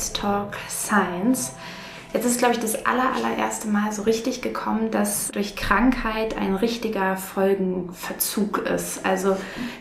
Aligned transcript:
Let's 0.00 0.14
Talk 0.14 0.56
Science. 0.70 1.52
Jetzt 2.14 2.24
ist, 2.24 2.38
glaube 2.38 2.54
ich, 2.54 2.60
das 2.60 2.86
aller, 2.86 3.12
allererste 3.14 3.68
Mal 3.68 3.92
so 3.92 4.00
richtig 4.00 4.40
gekommen, 4.40 4.90
dass 4.90 5.28
durch 5.28 5.56
Krankheit 5.56 6.38
ein 6.38 6.54
richtiger 6.54 7.18
Folgenverzug 7.18 8.66
ist. 8.66 9.04
Also 9.04 9.36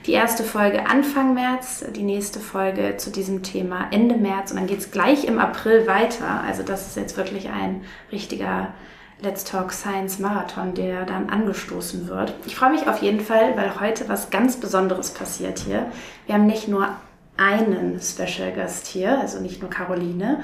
die 0.08 0.12
erste 0.12 0.44
Folge 0.44 0.90
Anfang 0.90 1.36
März, 1.36 1.86
die 1.96 2.04
nächste 2.04 2.42
Folge 2.42 2.98
zu 2.98 3.12
diesem 3.12 3.44
Thema 3.44 3.88
Ende 3.92 4.16
März 4.16 4.52
und 4.52 4.58
dann 4.58 4.68
geht 4.68 4.80
es 4.80 4.92
gleich 4.92 5.24
im 5.24 5.40
April 5.40 5.88
weiter. 5.88 6.42
Also 6.46 6.64
das 6.64 6.88
ist 6.88 6.98
jetzt 6.98 7.16
wirklich 7.16 7.48
ein 7.48 7.86
richtiger 8.12 8.74
Let's 9.22 9.46
Talk 9.46 9.72
Science 9.72 10.20
Marathon, 10.20 10.74
der 10.74 11.06
dann 11.06 11.30
angestoßen 11.30 12.10
wird. 12.10 12.34
Ich 12.46 12.58
freue 12.58 12.72
mich 12.72 12.90
auf 12.90 13.02
jeden 13.02 13.22
Fall, 13.22 13.56
weil 13.56 13.80
heute 13.80 14.10
was 14.10 14.32
ganz 14.32 14.58
Besonderes 14.58 15.12
passiert 15.12 15.60
hier. 15.60 15.90
Wir 16.26 16.36
haben 16.36 16.46
nicht 16.46 16.68
nur 16.68 16.90
einen 17.40 18.00
Special 18.02 18.52
Gast 18.52 18.88
hier, 18.88 19.18
also 19.18 19.40
nicht 19.40 19.62
nur 19.62 19.70
Caroline, 19.70 20.44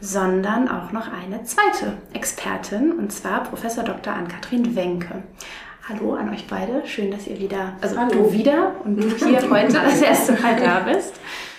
sondern 0.00 0.68
auch 0.68 0.92
noch 0.92 1.12
eine 1.12 1.42
zweite 1.42 1.94
Expertin, 2.12 2.92
und 2.92 3.12
zwar 3.12 3.42
Professor 3.42 3.82
Dr. 3.82 4.14
Ann-Kathrin 4.14 4.76
Wenke. 4.76 5.24
Hallo 5.88 6.14
an 6.14 6.30
euch 6.30 6.46
beide, 6.46 6.86
schön, 6.86 7.10
dass 7.10 7.26
ihr 7.26 7.38
wieder, 7.38 7.74
also 7.80 7.96
Hallo. 7.96 8.10
du 8.10 8.32
wieder 8.32 8.72
und 8.84 8.96
du 8.96 9.08
hier 9.26 9.42
heute 9.50 9.72
das 9.72 10.00
erste 10.00 10.32
Mal 10.34 10.56
da 10.56 10.80
bist. 10.80 11.14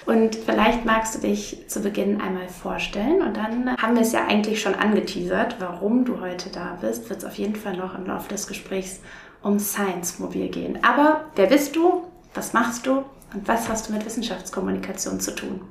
Und 0.06 0.36
vielleicht 0.36 0.86
magst 0.86 1.16
du 1.16 1.28
dich 1.28 1.66
zu 1.68 1.82
Beginn 1.82 2.22
einmal 2.22 2.48
vorstellen 2.48 3.22
und 3.22 3.36
dann 3.36 3.76
haben 3.78 3.96
wir 3.96 4.04
es 4.04 4.14
ja 4.14 4.26
eigentlich 4.26 4.62
schon 4.62 4.74
angeteasert, 4.74 5.58
warum 5.60 6.06
du 6.06 6.22
heute 6.22 6.50
da 6.50 6.78
bist, 6.80 7.10
wird 7.10 7.20
es 7.20 7.26
auf 7.26 7.36
jeden 7.36 7.58
Fall 7.58 7.76
noch 7.76 7.94
im 7.98 8.06
Laufe 8.06 8.30
des 8.30 8.48
Gesprächs 8.48 9.02
um 9.44 9.60
Science 9.60 10.20
Mobil 10.20 10.48
gehen. 10.48 10.80
Aber 10.82 11.26
wer 11.36 11.48
bist 11.48 11.76
du? 11.76 12.06
Was 12.34 12.54
machst 12.54 12.88
du? 12.88 13.04
Und 13.34 13.48
was 13.48 13.68
hast 13.68 13.90
du 13.90 13.94
mit 13.94 14.06
Wissenschaftskommunikation 14.06 15.20
zu 15.20 15.36
tun? 15.36 15.62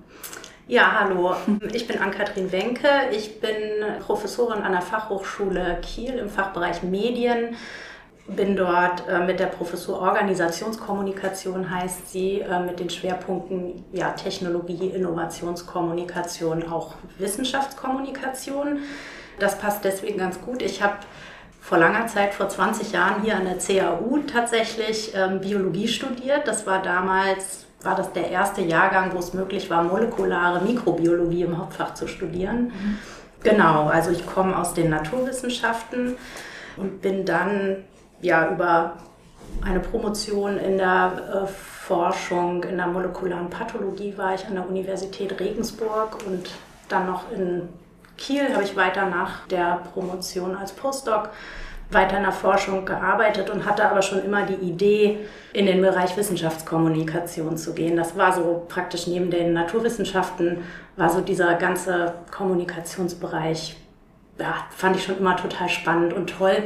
Ja, 0.68 1.00
hallo. 1.00 1.34
Ich 1.72 1.86
bin 1.86 1.98
Ann-Kathrin 1.98 2.50
Wenke. 2.52 2.88
Ich 3.12 3.40
bin 3.40 3.54
Professorin 4.00 4.62
an 4.62 4.72
der 4.72 4.82
Fachhochschule 4.82 5.78
Kiel 5.80 6.14
im 6.14 6.28
Fachbereich 6.28 6.82
Medien. 6.82 7.54
Bin 8.26 8.56
dort 8.56 9.08
äh, 9.08 9.20
mit 9.20 9.38
der 9.38 9.46
Professur 9.46 10.00
Organisationskommunikation, 10.00 11.70
heißt 11.70 12.10
sie, 12.10 12.40
äh, 12.40 12.58
mit 12.58 12.80
den 12.80 12.90
Schwerpunkten 12.90 13.84
ja, 13.92 14.10
Technologie, 14.10 14.88
Innovationskommunikation, 14.88 16.68
auch 16.68 16.96
Wissenschaftskommunikation. 17.18 18.80
Das 19.38 19.58
passt 19.58 19.84
deswegen 19.84 20.18
ganz 20.18 20.40
gut. 20.40 20.60
Ich 20.62 20.82
habe 20.82 20.96
vor 21.66 21.78
langer 21.78 22.06
Zeit, 22.06 22.32
vor 22.32 22.48
20 22.48 22.92
Jahren 22.92 23.22
hier 23.22 23.34
an 23.36 23.44
der 23.44 23.58
CAU 23.58 24.18
tatsächlich 24.32 25.12
ähm, 25.16 25.40
Biologie 25.40 25.88
studiert. 25.88 26.46
Das 26.46 26.64
war 26.64 26.80
damals, 26.80 27.66
war 27.82 27.96
das 27.96 28.12
der 28.12 28.30
erste 28.30 28.62
Jahrgang, 28.62 29.12
wo 29.12 29.18
es 29.18 29.34
möglich 29.34 29.68
war, 29.68 29.82
molekulare 29.82 30.64
Mikrobiologie 30.64 31.42
im 31.42 31.58
Hauptfach 31.58 31.94
zu 31.94 32.06
studieren. 32.06 32.66
Mhm. 32.66 32.98
Genau, 33.42 33.88
also 33.88 34.12
ich 34.12 34.24
komme 34.24 34.56
aus 34.56 34.74
den 34.74 34.90
Naturwissenschaften 34.90 36.16
und 36.76 37.02
bin 37.02 37.24
dann 37.24 37.78
ja 38.20 38.48
über 38.48 38.98
eine 39.64 39.80
Promotion 39.80 40.58
in 40.58 40.78
der 40.78 41.46
äh, 41.46 41.46
Forschung 41.48 42.62
in 42.62 42.76
der 42.76 42.86
molekularen 42.86 43.50
Pathologie 43.50 44.16
war 44.16 44.34
ich 44.34 44.46
an 44.46 44.54
der 44.54 44.68
Universität 44.68 45.40
Regensburg 45.40 46.18
und 46.26 46.48
dann 46.88 47.06
noch 47.06 47.32
in 47.32 47.68
Kiel 48.16 48.52
habe 48.52 48.64
ich 48.64 48.76
weiter 48.76 49.06
nach 49.06 49.46
der 49.48 49.82
Promotion 49.92 50.56
als 50.56 50.72
Postdoc 50.72 51.30
weiter 51.90 52.16
in 52.16 52.24
der 52.24 52.32
Forschung 52.32 52.84
gearbeitet 52.84 53.48
und 53.50 53.64
hatte 53.64 53.88
aber 53.88 54.02
schon 54.02 54.24
immer 54.24 54.44
die 54.44 54.54
Idee, 54.54 55.18
in 55.52 55.66
den 55.66 55.80
Bereich 55.80 56.16
Wissenschaftskommunikation 56.16 57.56
zu 57.56 57.74
gehen. 57.74 57.96
Das 57.96 58.16
war 58.16 58.32
so 58.32 58.64
praktisch 58.68 59.06
neben 59.06 59.30
den 59.30 59.52
Naturwissenschaften, 59.52 60.64
war 60.96 61.10
so 61.10 61.20
dieser 61.20 61.54
ganze 61.54 62.14
Kommunikationsbereich, 62.36 63.76
ja, 64.38 64.54
fand 64.70 64.96
ich 64.96 65.04
schon 65.04 65.18
immer 65.18 65.36
total 65.36 65.68
spannend 65.68 66.12
und 66.12 66.30
toll 66.30 66.64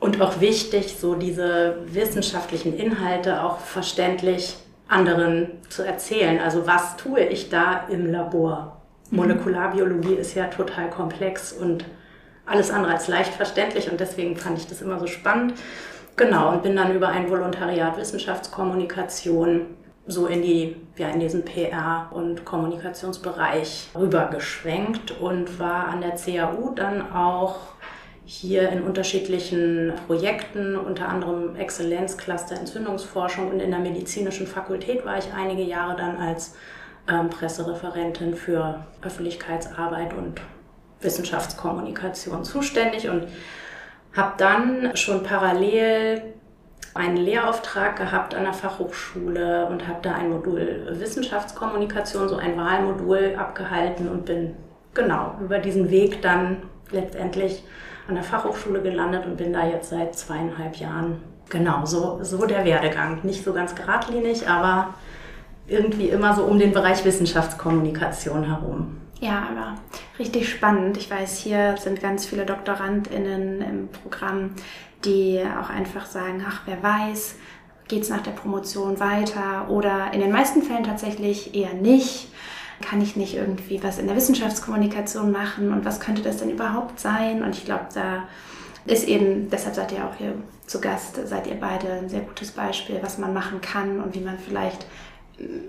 und 0.00 0.20
auch 0.20 0.40
wichtig, 0.40 0.96
so 0.98 1.14
diese 1.14 1.76
wissenschaftlichen 1.86 2.76
Inhalte 2.76 3.44
auch 3.44 3.58
verständlich 3.58 4.56
anderen 4.88 5.48
zu 5.68 5.82
erzählen. 5.82 6.40
Also 6.40 6.66
was 6.66 6.96
tue 6.96 7.20
ich 7.20 7.48
da 7.50 7.86
im 7.88 8.10
Labor? 8.10 8.79
Mhm. 9.10 9.16
Molekularbiologie 9.16 10.14
ist 10.14 10.34
ja 10.34 10.46
total 10.46 10.90
komplex 10.90 11.52
und 11.52 11.84
alles 12.46 12.70
andere 12.70 12.92
als 12.92 13.08
leicht 13.08 13.34
verständlich 13.34 13.90
und 13.90 14.00
deswegen 14.00 14.36
fand 14.36 14.58
ich 14.58 14.66
das 14.66 14.82
immer 14.82 14.98
so 14.98 15.06
spannend. 15.06 15.54
Genau, 16.16 16.52
und 16.52 16.62
bin 16.62 16.76
dann 16.76 16.94
über 16.94 17.08
ein 17.08 17.30
Volontariat 17.30 17.96
Wissenschaftskommunikation 17.96 19.66
so 20.06 20.26
in, 20.26 20.42
die, 20.42 20.76
ja, 20.96 21.08
in 21.08 21.20
diesen 21.20 21.44
PR- 21.44 22.10
und 22.12 22.44
Kommunikationsbereich 22.44 23.90
rübergeschwenkt 23.94 25.12
und 25.20 25.58
war 25.58 25.88
an 25.88 26.00
der 26.00 26.16
CAU 26.16 26.72
dann 26.74 27.12
auch 27.12 27.56
hier 28.24 28.68
in 28.70 28.82
unterschiedlichen 28.82 29.92
Projekten, 30.06 30.76
unter 30.76 31.08
anderem 31.08 31.56
Exzellenzcluster 31.56 32.56
Entzündungsforschung 32.56 33.50
und 33.50 33.60
in 33.60 33.70
der 33.70 33.80
medizinischen 33.80 34.46
Fakultät 34.46 35.04
war 35.04 35.18
ich 35.18 35.32
einige 35.32 35.62
Jahre 35.62 35.96
dann 35.96 36.16
als 36.16 36.54
ähm, 37.08 37.30
Pressereferentin 37.30 38.34
für 38.34 38.84
Öffentlichkeitsarbeit 39.02 40.12
und 40.14 40.40
Wissenschaftskommunikation 41.00 42.44
zuständig 42.44 43.08
und 43.08 43.26
habe 44.14 44.34
dann 44.36 44.96
schon 44.96 45.22
parallel 45.22 46.34
einen 46.94 47.16
Lehrauftrag 47.16 47.96
gehabt 47.96 48.34
an 48.34 48.44
der 48.44 48.52
Fachhochschule 48.52 49.66
und 49.66 49.86
habe 49.86 50.00
da 50.02 50.14
ein 50.14 50.30
Modul 50.30 50.88
Wissenschaftskommunikation, 50.98 52.28
so 52.28 52.36
ein 52.36 52.56
Wahlmodul 52.56 53.36
abgehalten 53.38 54.08
und 54.08 54.24
bin 54.24 54.56
genau 54.92 55.36
über 55.40 55.58
diesen 55.58 55.90
Weg 55.90 56.20
dann 56.22 56.64
letztendlich 56.90 57.62
an 58.08 58.16
der 58.16 58.24
Fachhochschule 58.24 58.82
gelandet 58.82 59.24
und 59.24 59.36
bin 59.36 59.52
da 59.52 59.66
jetzt 59.66 59.90
seit 59.90 60.16
zweieinhalb 60.16 60.76
Jahren. 60.76 61.22
Genau, 61.48 61.84
so, 61.84 62.18
so 62.22 62.44
der 62.44 62.64
Werdegang. 62.64 63.20
Nicht 63.22 63.44
so 63.44 63.52
ganz 63.52 63.74
geradlinig, 63.74 64.48
aber 64.48 64.94
irgendwie 65.70 66.08
immer 66.08 66.34
so 66.34 66.44
um 66.44 66.58
den 66.58 66.72
Bereich 66.72 67.04
Wissenschaftskommunikation 67.04 68.44
herum. 68.44 68.96
Ja, 69.20 69.48
aber 69.50 69.74
richtig 70.18 70.48
spannend. 70.48 70.96
Ich 70.96 71.10
weiß, 71.10 71.38
hier 71.38 71.76
sind 71.76 72.00
ganz 72.00 72.26
viele 72.26 72.46
DoktorandInnen 72.46 73.60
im 73.60 73.88
Programm, 73.88 74.50
die 75.04 75.40
auch 75.60 75.70
einfach 75.70 76.06
sagen, 76.06 76.44
ach, 76.48 76.62
wer 76.66 76.82
weiß, 76.82 77.36
geht 77.88 78.02
es 78.02 78.08
nach 78.08 78.22
der 78.22 78.30
Promotion 78.30 78.98
weiter 78.98 79.68
oder 79.68 80.12
in 80.12 80.20
den 80.20 80.32
meisten 80.32 80.62
Fällen 80.62 80.84
tatsächlich 80.84 81.54
eher 81.54 81.74
nicht. 81.74 82.28
Kann 82.80 83.02
ich 83.02 83.14
nicht 83.14 83.34
irgendwie 83.34 83.82
was 83.82 83.98
in 83.98 84.06
der 84.06 84.16
Wissenschaftskommunikation 84.16 85.30
machen 85.30 85.70
und 85.72 85.84
was 85.84 86.00
könnte 86.00 86.22
das 86.22 86.38
denn 86.38 86.50
überhaupt 86.50 86.98
sein? 86.98 87.42
Und 87.42 87.54
ich 87.54 87.66
glaube, 87.66 87.88
da 87.92 88.22
ist 88.86 89.06
eben, 89.06 89.50
deshalb 89.50 89.74
seid 89.74 89.92
ihr 89.92 90.04
auch 90.06 90.14
hier 90.16 90.34
zu 90.66 90.80
Gast, 90.80 91.20
seid 91.26 91.46
ihr 91.46 91.56
beide 91.60 91.92
ein 91.92 92.08
sehr 92.08 92.20
gutes 92.20 92.52
Beispiel, 92.52 93.00
was 93.02 93.18
man 93.18 93.34
machen 93.34 93.60
kann 93.60 94.00
und 94.00 94.14
wie 94.14 94.20
man 94.20 94.38
vielleicht 94.38 94.86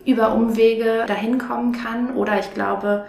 über 0.05 0.33
Umwege 0.33 1.05
dahin 1.07 1.37
kommen 1.37 1.71
kann. 1.71 2.15
Oder 2.15 2.39
ich 2.39 2.53
glaube, 2.53 3.05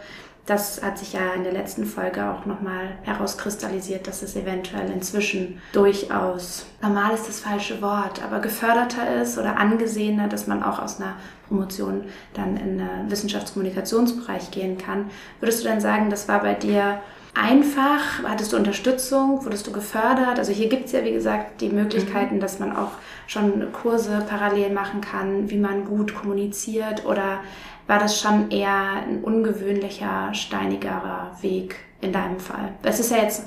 das 0.46 0.82
hat 0.82 0.98
sich 0.98 1.12
ja 1.12 1.34
in 1.36 1.44
der 1.44 1.52
letzten 1.52 1.86
Folge 1.86 2.24
auch 2.24 2.46
nochmal 2.46 2.88
herauskristallisiert, 3.02 4.08
dass 4.08 4.22
es 4.22 4.34
eventuell 4.34 4.90
inzwischen 4.90 5.60
durchaus, 5.72 6.66
normal 6.80 7.14
ist 7.14 7.28
das 7.28 7.40
falsche 7.40 7.80
Wort, 7.80 8.22
aber 8.24 8.40
geförderter 8.40 9.22
ist 9.22 9.38
oder 9.38 9.56
angesehener, 9.58 10.28
dass 10.28 10.48
man 10.48 10.64
auch 10.64 10.80
aus 10.80 11.00
einer 11.00 11.14
Promotion 11.46 12.04
dann 12.34 12.56
in 12.56 12.78
den 12.78 13.10
Wissenschaftskommunikationsbereich 13.10 14.50
gehen 14.50 14.78
kann. 14.78 15.10
Würdest 15.38 15.62
du 15.62 15.68
denn 15.68 15.80
sagen, 15.80 16.10
das 16.10 16.26
war 16.26 16.40
bei 16.40 16.54
dir 16.54 17.00
einfach? 17.34 18.22
Hattest 18.24 18.52
du 18.52 18.56
Unterstützung? 18.56 19.44
Wurdest 19.44 19.66
du 19.66 19.72
gefördert? 19.72 20.38
Also 20.38 20.52
hier 20.52 20.68
gibt 20.68 20.86
es 20.86 20.92
ja, 20.92 21.04
wie 21.04 21.12
gesagt, 21.12 21.60
die 21.60 21.68
Möglichkeiten, 21.68 22.36
mhm. 22.36 22.40
dass 22.40 22.58
man 22.58 22.76
auch 22.76 22.92
schon 23.26 23.72
Kurse 23.72 24.24
parallel 24.28 24.72
machen 24.72 25.00
kann, 25.00 25.48
wie 25.50 25.58
man 25.58 25.84
gut 25.84 26.14
kommuniziert 26.14 27.06
oder 27.06 27.40
war 27.86 27.98
das 27.98 28.20
schon 28.20 28.50
eher 28.50 29.02
ein 29.06 29.22
ungewöhnlicher, 29.22 30.32
steinigerer 30.32 31.36
Weg 31.40 31.76
in 32.00 32.12
deinem 32.12 32.38
Fall? 32.38 32.72
Es 32.82 33.00
ist 33.00 33.10
ja 33.10 33.18
jetzt 33.18 33.44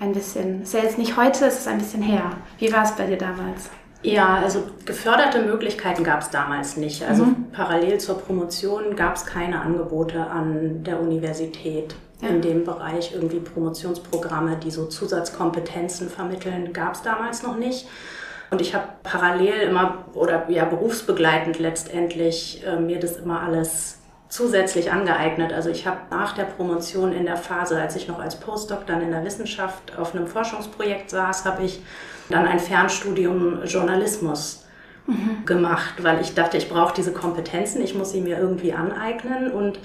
ein 0.00 0.12
bisschen, 0.12 0.62
es 0.62 0.68
ist 0.68 0.74
ja 0.74 0.80
jetzt 0.82 0.98
nicht 0.98 1.16
heute, 1.16 1.46
es 1.46 1.60
ist 1.60 1.68
ein 1.68 1.78
bisschen 1.78 2.02
her. 2.02 2.30
Wie 2.58 2.72
war 2.72 2.84
es 2.84 2.92
bei 2.92 3.06
dir 3.06 3.16
damals? 3.16 3.70
Ja, 4.02 4.36
also 4.36 4.62
geförderte 4.84 5.42
Möglichkeiten 5.42 6.04
gab 6.04 6.20
es 6.20 6.30
damals 6.30 6.76
nicht. 6.76 7.02
Also 7.02 7.24
mhm. 7.24 7.46
parallel 7.52 7.98
zur 7.98 8.18
Promotion 8.18 8.94
gab 8.94 9.16
es 9.16 9.26
keine 9.26 9.60
Angebote 9.60 10.24
an 10.24 10.84
der 10.84 11.00
Universität 11.00 11.96
ja. 12.20 12.28
in 12.28 12.42
dem 12.42 12.64
Bereich, 12.64 13.12
irgendwie 13.14 13.40
Promotionsprogramme, 13.40 14.56
die 14.56 14.70
so 14.70 14.86
Zusatzkompetenzen 14.86 16.08
vermitteln, 16.08 16.72
gab 16.72 16.94
es 16.94 17.02
damals 17.02 17.42
noch 17.42 17.56
nicht. 17.56 17.86
Und 18.50 18.60
ich 18.60 18.74
habe 18.74 18.88
parallel 19.02 19.68
immer 19.68 20.04
oder 20.14 20.48
ja 20.48 20.64
berufsbegleitend 20.64 21.58
letztendlich 21.58 22.64
äh, 22.66 22.76
mir 22.76 22.98
das 22.98 23.16
immer 23.16 23.42
alles 23.42 23.98
zusätzlich 24.28 24.90
angeeignet. 24.90 25.52
Also 25.52 25.70
ich 25.70 25.86
habe 25.86 25.98
nach 26.10 26.34
der 26.34 26.44
Promotion 26.44 27.12
in 27.12 27.26
der 27.26 27.36
Phase, 27.36 27.80
als 27.80 27.96
ich 27.96 28.08
noch 28.08 28.18
als 28.18 28.36
Postdoc 28.36 28.86
dann 28.86 29.02
in 29.02 29.10
der 29.10 29.24
Wissenschaft 29.24 29.96
auf 29.98 30.14
einem 30.14 30.26
Forschungsprojekt 30.26 31.10
saß, 31.10 31.44
habe 31.44 31.64
ich 31.64 31.82
dann 32.28 32.46
ein 32.46 32.58
Fernstudium 32.58 33.64
Journalismus 33.64 34.66
mhm. 35.06 35.44
gemacht, 35.46 36.02
weil 36.02 36.20
ich 36.20 36.34
dachte, 36.34 36.56
ich 36.58 36.68
brauche 36.68 36.94
diese 36.94 37.12
Kompetenzen, 37.12 37.82
ich 37.82 37.94
muss 37.94 38.12
sie 38.12 38.20
mir 38.20 38.38
irgendwie 38.38 38.72
aneignen 38.72 39.50
und 39.50 39.78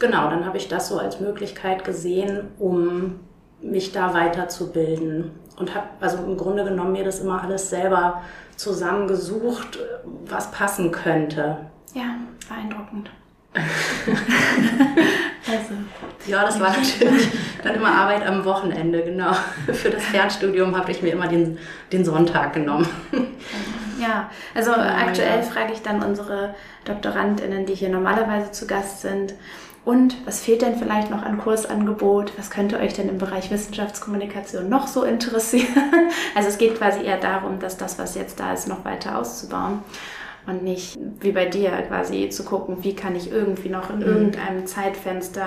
genau, 0.00 0.28
dann 0.28 0.44
habe 0.44 0.56
ich 0.56 0.66
das 0.66 0.88
so 0.88 0.98
als 0.98 1.20
Möglichkeit 1.20 1.84
gesehen, 1.84 2.48
um 2.58 3.20
mich 3.62 3.92
da 3.92 4.14
weiterzubilden. 4.14 5.30
Und 5.56 5.74
habe 5.74 5.86
also 6.00 6.18
im 6.24 6.36
Grunde 6.36 6.64
genommen 6.64 6.92
mir 6.92 7.04
das 7.04 7.20
immer 7.20 7.42
alles 7.42 7.70
selber 7.70 8.22
zusammengesucht, 8.56 9.78
was 10.26 10.50
passen 10.50 10.90
könnte. 10.90 11.58
Ja, 11.94 12.16
beeindruckend. 12.48 13.10
also. 13.54 15.74
Ja, 16.26 16.44
das 16.44 16.60
war 16.60 16.70
natürlich 16.70 17.28
dann 17.62 17.74
immer 17.74 17.92
Arbeit 17.92 18.26
am 18.26 18.44
Wochenende, 18.44 19.02
genau. 19.02 19.32
Für 19.72 19.90
das 19.90 20.04
Fernstudium 20.04 20.76
habe 20.76 20.92
ich 20.92 21.02
mir 21.02 21.12
immer 21.12 21.26
den, 21.26 21.58
den 21.92 22.04
Sonntag 22.04 22.54
genommen. 22.54 22.88
Ja, 24.00 24.30
also 24.54 24.70
ja, 24.70 24.96
aktuell 24.96 25.42
frage 25.42 25.72
ich 25.72 25.82
dann 25.82 26.02
unsere 26.02 26.54
DoktorandInnen, 26.84 27.66
die 27.66 27.74
hier 27.74 27.90
normalerweise 27.90 28.50
zu 28.50 28.66
Gast 28.66 29.02
sind, 29.02 29.34
und 29.84 30.26
was 30.26 30.40
fehlt 30.40 30.62
denn 30.62 30.76
vielleicht 30.76 31.10
noch 31.10 31.22
an 31.22 31.38
Kursangebot? 31.38 32.32
Was 32.36 32.50
könnte 32.50 32.78
euch 32.78 32.92
denn 32.92 33.08
im 33.08 33.18
Bereich 33.18 33.50
Wissenschaftskommunikation 33.50 34.68
noch 34.68 34.86
so 34.86 35.04
interessieren? 35.04 35.66
Also 36.34 36.48
es 36.48 36.58
geht 36.58 36.76
quasi 36.76 37.04
eher 37.04 37.18
darum, 37.18 37.58
dass 37.58 37.76
das, 37.76 37.98
was 37.98 38.14
jetzt 38.14 38.40
da 38.40 38.52
ist, 38.52 38.68
noch 38.68 38.84
weiter 38.84 39.18
auszubauen 39.18 39.80
und 40.46 40.62
nicht 40.62 40.98
wie 41.20 41.32
bei 41.32 41.46
dir 41.46 41.70
quasi 41.88 42.28
zu 42.28 42.44
gucken, 42.44 42.82
wie 42.82 42.94
kann 42.94 43.16
ich 43.16 43.30
irgendwie 43.30 43.68
noch 43.68 43.90
in 43.90 43.96
mhm. 43.96 44.02
irgendeinem 44.02 44.66
Zeitfenster 44.66 45.44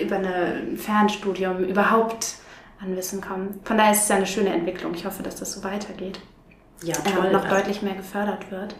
über 0.00 0.16
ein 0.16 0.76
Fernstudium 0.76 1.64
überhaupt 1.64 2.36
an 2.80 2.96
Wissen 2.96 3.20
kommen. 3.20 3.60
Von 3.64 3.78
daher 3.78 3.92
ist 3.92 4.02
es 4.02 4.08
ja 4.08 4.16
eine 4.16 4.26
schöne 4.26 4.50
Entwicklung. 4.50 4.94
Ich 4.94 5.06
hoffe, 5.06 5.22
dass 5.22 5.36
das 5.36 5.52
so 5.52 5.64
weitergeht. 5.64 6.20
Ja, 6.82 6.94
toll. 6.94 7.26
Äh, 7.26 7.32
noch 7.32 7.44
also 7.44 7.56
deutlich 7.56 7.82
mehr 7.82 7.94
gefördert 7.94 8.50
wird. 8.50 8.74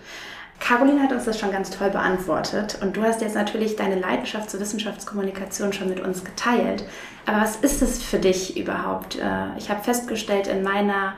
Caroline 0.61 1.03
hat 1.03 1.13
uns 1.13 1.25
das 1.25 1.39
schon 1.39 1.53
ganz 1.53 1.71
toll 1.71 1.91
beantwortet 1.91 2.79
und 2.81 2.97
du 2.97 3.03
hast 3.03 3.21
jetzt 3.21 3.35
natürlich 3.35 3.77
deine 3.77 3.99
Leidenschaft 3.99 4.51
zur 4.51 4.61
Wissenschaftskommunikation 4.61 5.73
schon 5.73 5.89
mit 5.89 6.01
uns 6.01 6.25
geteilt. 6.25 6.85
Aber 7.27 7.43
was 7.43 7.57
ist 7.57 7.83
es 7.83 8.03
für 8.03 8.19
dich 8.19 8.57
überhaupt? 8.57 9.17
Äh, 9.17 9.59
ich 9.59 9.71
habe 9.71 9.83
festgestellt 9.83 10.47
in 10.47 10.63
meiner 10.63 11.15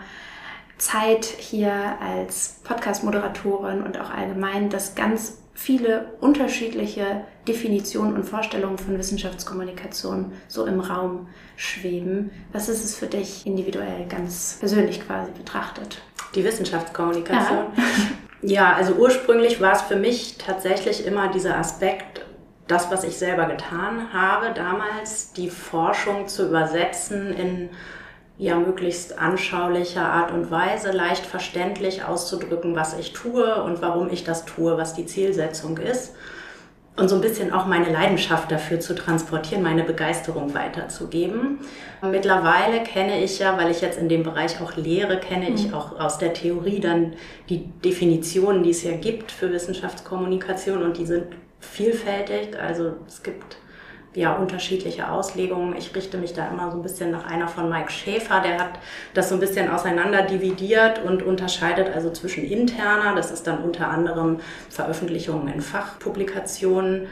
Zeit 0.79 1.25
hier 1.25 1.73
als 2.01 2.61
Podcast-Moderatorin 2.65 3.83
und 3.83 3.99
auch 3.99 4.11
allgemein, 4.11 4.69
dass 4.69 4.95
ganz 4.95 5.39
viele 5.55 6.13
unterschiedliche 6.21 7.23
Definitionen 7.49 8.15
und 8.15 8.25
Vorstellungen 8.25 8.77
von 8.77 8.99
Wissenschaftskommunikation 8.99 10.33
so 10.49 10.67
im 10.67 10.81
Raum 10.81 11.29
schweben. 11.57 12.31
Was 12.53 12.69
ist 12.69 12.85
es 12.85 12.95
für 12.95 13.07
dich 13.07 13.47
individuell 13.47 14.07
ganz 14.07 14.59
persönlich 14.61 15.05
quasi 15.07 15.31
betrachtet? 15.33 16.03
Die 16.35 16.45
Wissenschaftskommunikation. 16.45 17.67
Ja. 17.77 17.83
Ja, 18.49 18.75
also 18.75 18.95
ursprünglich 18.95 19.61
war 19.61 19.73
es 19.73 19.83
für 19.83 19.97
mich 19.97 20.39
tatsächlich 20.39 21.05
immer 21.05 21.33
dieser 21.33 21.59
Aspekt, 21.59 22.25
das, 22.69 22.93
was 22.93 23.03
ich 23.03 23.17
selber 23.17 23.47
getan 23.47 24.13
habe, 24.13 24.55
damals 24.55 25.33
die 25.33 25.51
Forschung 25.51 26.29
zu 26.29 26.47
übersetzen 26.47 27.35
in 27.37 27.71
ja 28.39 28.57
möglichst 28.57 29.19
anschaulicher 29.19 30.05
Art 30.05 30.31
und 30.31 30.53
Weise, 30.53 30.93
leicht 30.93 31.27
verständlich 31.27 32.05
auszudrücken, 32.05 32.77
was 32.77 32.97
ich 32.97 33.13
tue 33.13 33.65
und 33.65 33.83
warum 33.83 34.11
ich 34.11 34.23
das 34.23 34.45
tue, 34.45 34.77
was 34.77 34.95
die 34.95 35.07
Zielsetzung 35.07 35.79
ist 35.79 36.15
und 36.97 37.09
so 37.09 37.17
ein 37.17 37.21
bisschen 37.21 37.53
auch 37.53 37.67
meine 37.67 37.93
Leidenschaft 37.93 38.51
dafür 38.51 38.81
zu 38.81 38.95
transportieren, 38.95 39.63
meine 39.63 39.85
Begeisterung 39.85 40.55
weiterzugeben. 40.55 41.59
Mittlerweile 42.03 42.83
kenne 42.83 43.23
ich 43.23 43.39
ja, 43.39 43.59
weil 43.59 43.71
ich 43.71 43.83
jetzt 43.83 43.99
in 43.99 44.09
dem 44.09 44.23
Bereich 44.23 44.61
auch 44.63 44.77
lehre, 44.77 45.21
kenne 45.21 45.51
ich 45.51 45.69
mhm. 45.69 45.75
auch 45.75 46.01
aus 46.01 46.19
der 46.19 46.33
Theorie 46.33 46.81
dann 46.81 47.13
die 47.51 47.67
Definitionen, 47.85 48.63
die 48.63 48.71
es 48.71 48.83
ja 48.83 48.93
gibt 48.97 49.31
für 49.31 49.53
Wissenschaftskommunikation 49.53 50.83
und 50.83 50.97
die 50.97 51.07
sind 51.07 51.27
vielfältig. 51.61 52.59
Also 52.59 52.95
es 53.07 53.23
gibt 53.23 53.59
ja, 54.17 54.33
unterschiedliche 54.33 55.11
Auslegungen. 55.11 55.77
Ich 55.77 55.95
richte 55.95 56.19
mich 56.19 56.33
da 56.33 56.49
immer 56.49 56.71
so 56.71 56.79
ein 56.79 56.83
bisschen 56.83 57.11
nach 57.11 57.27
einer 57.27 57.47
von 57.47 57.69
Mike 57.69 57.93
Schäfer, 57.93 58.41
der 58.41 58.59
hat 58.59 58.71
das 59.15 59.29
so 59.29 59.35
ein 59.35 59.41
bisschen 59.41 59.71
auseinander 59.71 60.23
dividiert 60.23 61.05
und 61.05 61.23
unterscheidet 61.23 61.95
also 61.95 62.11
zwischen 62.11 62.45
interner, 62.45 63.15
das 63.15 63.31
ist 63.31 63.47
dann 63.47 63.63
unter 63.63 63.89
anderem 63.89 64.41
Veröffentlichungen 64.71 65.49
in 65.49 65.61
Fachpublikationen, 65.61 67.09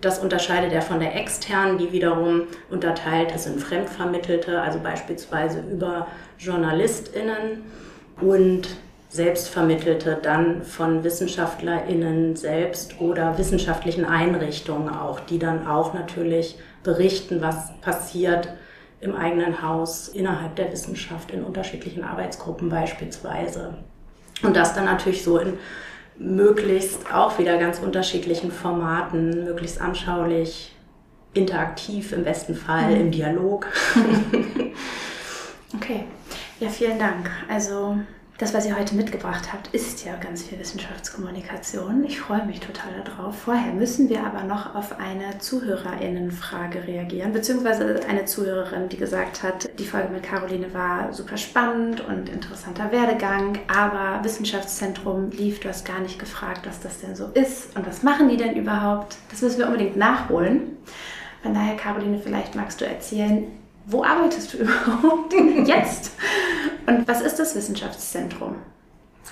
das 0.00 0.20
unterscheidet 0.20 0.72
er 0.72 0.82
von 0.82 1.00
der 1.00 1.16
externen, 1.16 1.76
die 1.76 1.92
wiederum 1.92 2.44
unterteilt 2.70 3.32
ist 3.32 3.46
in 3.46 3.58
Fremdvermittelte, 3.58 4.60
also 4.60 4.78
beispielsweise 4.78 5.60
über 5.70 6.06
JournalistInnen. 6.38 7.64
Und 8.20 8.68
Selbstvermittelte 9.10 10.18
dann 10.20 10.62
von 10.62 11.02
WissenschaftlerInnen 11.02 12.36
selbst 12.36 13.00
oder 13.00 13.38
wissenschaftlichen 13.38 14.04
Einrichtungen 14.04 14.90
auch, 14.90 15.20
die 15.20 15.38
dann 15.38 15.66
auch 15.66 15.94
natürlich 15.94 16.58
berichten, 16.82 17.40
was 17.40 17.72
passiert 17.80 18.50
im 19.00 19.14
eigenen 19.14 19.62
Haus, 19.62 20.08
innerhalb 20.08 20.56
der 20.56 20.72
Wissenschaft, 20.72 21.30
in 21.30 21.42
unterschiedlichen 21.42 22.04
Arbeitsgruppen 22.04 22.68
beispielsweise. 22.68 23.78
Und 24.42 24.56
das 24.56 24.74
dann 24.74 24.84
natürlich 24.84 25.24
so 25.24 25.38
in 25.38 25.54
möglichst 26.18 27.12
auch 27.12 27.38
wieder 27.38 27.58
ganz 27.58 27.78
unterschiedlichen 27.78 28.50
Formaten, 28.50 29.44
möglichst 29.44 29.80
anschaulich, 29.80 30.74
interaktiv 31.32 32.12
im 32.12 32.24
besten 32.24 32.54
Fall, 32.54 32.94
mhm. 32.94 33.00
im 33.00 33.10
Dialog. 33.12 33.66
okay, 35.74 36.04
ja, 36.60 36.68
vielen 36.68 36.98
Dank. 36.98 37.30
Also 37.48 37.98
das, 38.38 38.54
was 38.54 38.66
ihr 38.66 38.78
heute 38.78 38.94
mitgebracht 38.94 39.52
habt, 39.52 39.74
ist 39.74 40.04
ja 40.04 40.14
ganz 40.14 40.44
viel 40.44 40.60
Wissenschaftskommunikation. 40.60 42.04
Ich 42.04 42.20
freue 42.20 42.46
mich 42.46 42.60
total 42.60 43.02
darauf. 43.04 43.36
Vorher 43.36 43.72
müssen 43.72 44.08
wir 44.08 44.24
aber 44.24 44.44
noch 44.44 44.76
auf 44.76 45.00
eine 45.00 45.38
Zuhörerinnenfrage 45.38 46.86
reagieren, 46.86 47.32
beziehungsweise 47.32 48.00
eine 48.08 48.26
Zuhörerin, 48.26 48.88
die 48.88 48.96
gesagt 48.96 49.42
hat, 49.42 49.68
die 49.80 49.84
Folge 49.84 50.10
mit 50.10 50.22
Caroline 50.22 50.72
war 50.72 51.12
super 51.12 51.36
spannend 51.36 52.00
und 52.00 52.28
interessanter 52.28 52.92
Werdegang, 52.92 53.58
aber 53.66 54.22
Wissenschaftszentrum 54.22 55.30
lief, 55.30 55.58
du 55.58 55.68
hast 55.68 55.84
gar 55.84 55.98
nicht 55.98 56.20
gefragt, 56.20 56.64
was 56.64 56.78
das 56.78 57.00
denn 57.00 57.16
so 57.16 57.26
ist 57.34 57.76
und 57.76 57.88
was 57.88 58.04
machen 58.04 58.28
die 58.28 58.36
denn 58.36 58.54
überhaupt. 58.54 59.16
Das 59.32 59.42
müssen 59.42 59.58
wir 59.58 59.66
unbedingt 59.66 59.96
nachholen. 59.96 60.76
Von 61.42 61.54
daher, 61.54 61.74
Caroline, 61.74 62.20
vielleicht 62.22 62.54
magst 62.54 62.80
du 62.80 62.86
erzählen, 62.86 63.48
wo 63.88 64.04
arbeitest 64.04 64.54
du 64.54 64.58
überhaupt 64.58 65.34
jetzt? 65.66 66.12
Und 66.86 67.08
was 67.08 67.20
ist 67.22 67.38
das 67.38 67.54
Wissenschaftszentrum? 67.56 68.56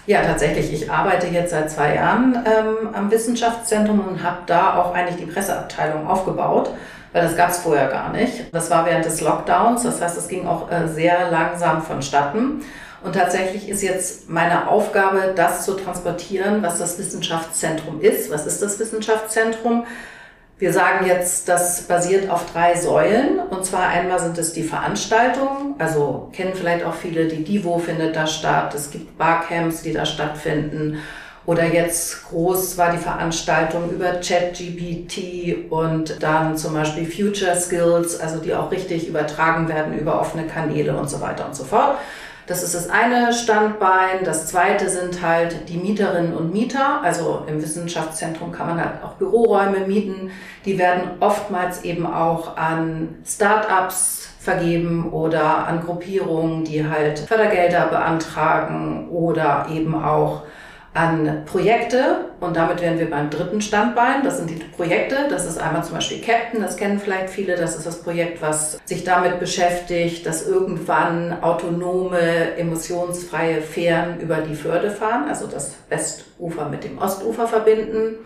Ja, 0.07 0.23
tatsächlich. 0.23 0.73
Ich 0.73 0.91
arbeite 0.91 1.27
jetzt 1.27 1.51
seit 1.51 1.71
zwei 1.71 1.97
Jahren 1.97 2.37
ähm, 2.47 2.95
am 2.95 3.11
Wissenschaftszentrum 3.11 4.01
und 4.01 4.23
habe 4.23 4.39
da 4.47 4.77
auch 4.77 4.95
eigentlich 4.95 5.17
die 5.17 5.31
Presseabteilung 5.31 6.07
aufgebaut, 6.07 6.71
weil 7.13 7.23
das 7.23 7.37
gab 7.37 7.51
es 7.51 7.59
vorher 7.59 7.89
gar 7.89 8.13
nicht. 8.13 8.55
Das 8.55 8.71
war 8.71 8.87
während 8.87 9.05
des 9.05 9.21
Lockdowns, 9.21 9.83
das 9.83 10.01
heißt, 10.01 10.17
es 10.17 10.29
ging 10.29 10.47
auch 10.47 10.71
äh, 10.71 10.87
sehr 10.87 11.31
langsam 11.31 11.83
vonstatten. 11.83 12.63
Und 13.03 13.15
tatsächlich 13.15 13.69
ist 13.69 13.83
jetzt 13.83 14.31
meine 14.31 14.69
Aufgabe, 14.69 15.33
das 15.35 15.65
zu 15.65 15.75
transportieren, 15.75 16.63
was 16.63 16.79
das 16.79 16.99
Wissenschaftszentrum 16.99 18.01
ist. 18.01 18.31
Was 18.31 18.47
ist 18.47 18.63
das 18.63 18.79
Wissenschaftszentrum? 18.79 19.87
Wir 20.59 20.73
sagen 20.73 21.05
jetzt, 21.05 21.51
das 21.51 21.83
basiert 21.83 22.31
auf 22.31 22.51
drei 22.51 22.77
Säulen. 22.77 23.41
Und 23.51 23.67
zwar 23.67 23.89
einmal 23.89 24.19
sind 24.19 24.39
es 24.39 24.55
die 24.55 24.63
Veranstaltungen. 24.63 25.75
Also 25.79 26.31
kennen 26.33 26.53
vielleicht 26.55 26.85
auch 26.85 26.95
viele, 26.95 27.27
die 27.27 27.45
Divo 27.45 27.79
findet 27.79 28.17
da 28.17 28.27
statt. 28.27 28.75
Es 28.75 28.91
gibt 28.91 29.19
Barcamps, 29.19 29.83
die 29.83 29.93
da 29.93 30.07
stattfinden. 30.07 31.03
Oder 31.45 31.65
jetzt 31.67 32.29
groß 32.29 32.77
war 32.79 32.91
die 32.91 32.99
Veranstaltung 32.99 33.91
über 33.91 34.15
ChatGPT 34.15 35.71
und 35.71 36.21
dann 36.21 36.57
zum 36.57 36.75
Beispiel 36.75 37.07
Future 37.07 37.55
Skills, 37.55 38.19
also 38.19 38.39
die 38.39 38.53
auch 38.53 38.73
richtig 38.73 39.07
übertragen 39.07 39.69
werden 39.69 39.97
über 39.97 40.21
offene 40.21 40.47
Kanäle 40.47 40.97
und 40.97 41.09
so 41.09 41.21
weiter 41.21 41.47
und 41.47 41.55
so 41.55 41.63
fort. 41.63 41.99
Das 42.47 42.62
ist 42.62 42.76
das 42.76 42.88
eine 42.88 43.33
Standbein. 43.33 44.25
Das 44.25 44.47
zweite 44.47 44.88
sind 44.88 45.21
halt 45.21 45.69
die 45.69 45.79
Mieterinnen 45.79 46.33
und 46.33 46.53
Mieter. 46.53 47.03
Also 47.03 47.43
im 47.49 47.61
Wissenschaftszentrum 47.61 48.53
kann 48.53 48.69
man 48.69 48.81
halt 48.81 49.03
auch 49.03 49.15
Büroräume 49.15 49.81
mieten. 49.81 50.31
Die 50.65 50.79
werden 50.79 51.11
oftmals 51.19 51.83
eben 51.83 52.07
auch 52.07 52.57
an 52.57 53.17
Start-ups 53.26 54.29
vergeben 54.38 55.11
oder 55.11 55.67
an 55.67 55.83
Gruppierungen, 55.85 56.62
die 56.62 56.88
halt 56.88 57.19
Fördergelder 57.19 57.87
beantragen 57.87 59.09
oder 59.11 59.67
eben 59.73 60.00
auch 60.00 60.43
an 60.97 61.43
Projekte 61.45 62.31
und 62.41 62.57
damit 62.57 62.81
wären 62.81 62.99
wir 62.99 63.11
beim 63.11 63.29
dritten 63.29 63.61
Standbein. 63.61 64.25
Das 64.25 64.38
sind 64.38 64.49
die 64.49 64.55
Projekte. 64.55 65.17
Das 65.29 65.47
ist 65.47 65.59
einmal 65.59 65.85
zum 65.85 65.97
Beispiel 65.97 66.23
Captain, 66.23 66.62
das 66.62 66.76
kennen 66.76 66.99
vielleicht 66.99 67.29
viele. 67.29 67.57
Das 67.57 67.76
ist 67.76 67.87
das 67.87 68.03
Projekt, 68.03 68.41
was 68.41 68.79
sich 68.87 69.05
damit 69.05 69.38
beschäftigt, 69.38 70.25
dass 70.25 70.49
irgendwann 70.49 71.43
autonome, 71.43 72.57
emissionsfreie 72.57 73.61
Fähren 73.61 74.21
über 74.21 74.37
die 74.37 74.55
Förde 74.55 74.91
fahren, 74.91 75.29
also 75.29 75.47
das 75.47 75.75
Westufer 75.91 76.69
mit 76.69 76.85
dem 76.85 76.99
Ostufer 76.99 77.47
verbinden. 77.47 78.17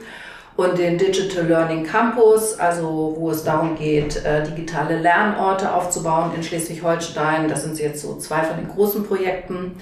Und 0.57 0.79
den 0.79 0.99
Digital 0.99 1.47
Learning 1.47 1.85
Campus, 1.85 2.59
also 2.59 3.15
wo 3.17 3.31
es 3.31 3.45
darum 3.45 3.77
geht, 3.77 4.25
äh, 4.25 4.43
digitale 4.43 4.99
Lernorte 4.99 5.73
aufzubauen 5.73 6.33
in 6.37 6.43
Schleswig-Holstein. 6.43 7.49
Das 7.49 7.63
sind 7.63 7.79
jetzt 7.79 8.03
so 8.03 8.17
zwei 8.17 8.43
von 8.43 8.59
den 8.59 8.69
großen 8.69 9.05
Projekten. 9.07 9.77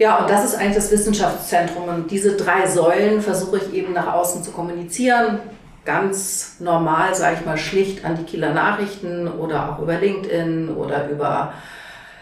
Ja, 0.00 0.16
und 0.16 0.30
das 0.30 0.46
ist 0.46 0.54
eigentlich 0.54 0.76
das 0.76 0.90
Wissenschaftszentrum. 0.90 1.84
Und 1.84 2.10
diese 2.10 2.34
drei 2.34 2.66
Säulen 2.66 3.20
versuche 3.20 3.58
ich 3.58 3.74
eben 3.74 3.92
nach 3.92 4.14
außen 4.14 4.42
zu 4.42 4.50
kommunizieren. 4.50 5.40
ganz 5.84 6.56
normal, 6.58 7.14
sage 7.14 7.36
ich 7.38 7.46
mal, 7.46 7.58
schlicht 7.58 8.04
an 8.04 8.16
die 8.16 8.24
Kieler 8.24 8.54
Nachrichten 8.54 9.28
oder 9.28 9.70
auch 9.70 9.82
über 9.82 9.96
LinkedIn 9.96 10.70
oder 10.70 11.10
über 11.10 11.52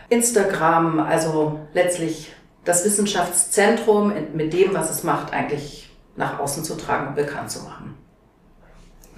Instagram. 0.09 0.99
Also 0.99 1.61
letztlich 1.73 2.33
das 2.65 2.85
Wissenschaftszentrum 2.85 4.13
mit 4.33 4.53
dem, 4.53 4.75
was 4.75 4.91
es 4.91 5.05
macht, 5.05 5.33
eigentlich 5.33 5.89
nach 6.17 6.41
außen 6.41 6.65
zu 6.65 6.77
tragen 6.77 7.09
und 7.09 7.15
bekannt 7.15 7.51
zu 7.53 7.61
machen. 7.61 7.97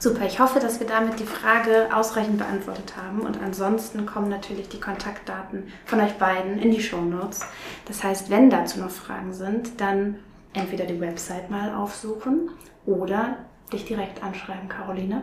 Super, 0.02 0.24
ich 0.24 0.40
hoffe, 0.40 0.60
dass 0.60 0.80
wir 0.80 0.86
damit 0.86 1.20
die 1.20 1.26
Frage 1.26 1.88
ausreichend 1.94 2.38
beantwortet 2.38 2.94
haben. 2.96 3.20
Und 3.20 3.38
ansonsten 3.42 4.06
kommen 4.06 4.30
natürlich 4.30 4.70
die 4.70 4.80
Kontaktdaten 4.80 5.70
von 5.84 6.00
euch 6.00 6.14
beiden 6.14 6.58
in 6.58 6.70
die 6.70 6.82
Show 6.82 7.02
Notes. 7.02 7.42
Das 7.84 8.02
heißt, 8.02 8.30
wenn 8.30 8.48
dazu 8.48 8.80
noch 8.80 8.88
Fragen 8.88 9.34
sind, 9.34 9.78
dann 9.78 10.18
entweder 10.54 10.86
die 10.86 10.98
Website 10.98 11.50
mal 11.50 11.74
aufsuchen 11.74 12.48
oder 12.86 13.36
dich 13.74 13.84
direkt 13.84 14.22
anschreiben, 14.22 14.70
Caroline. 14.70 15.20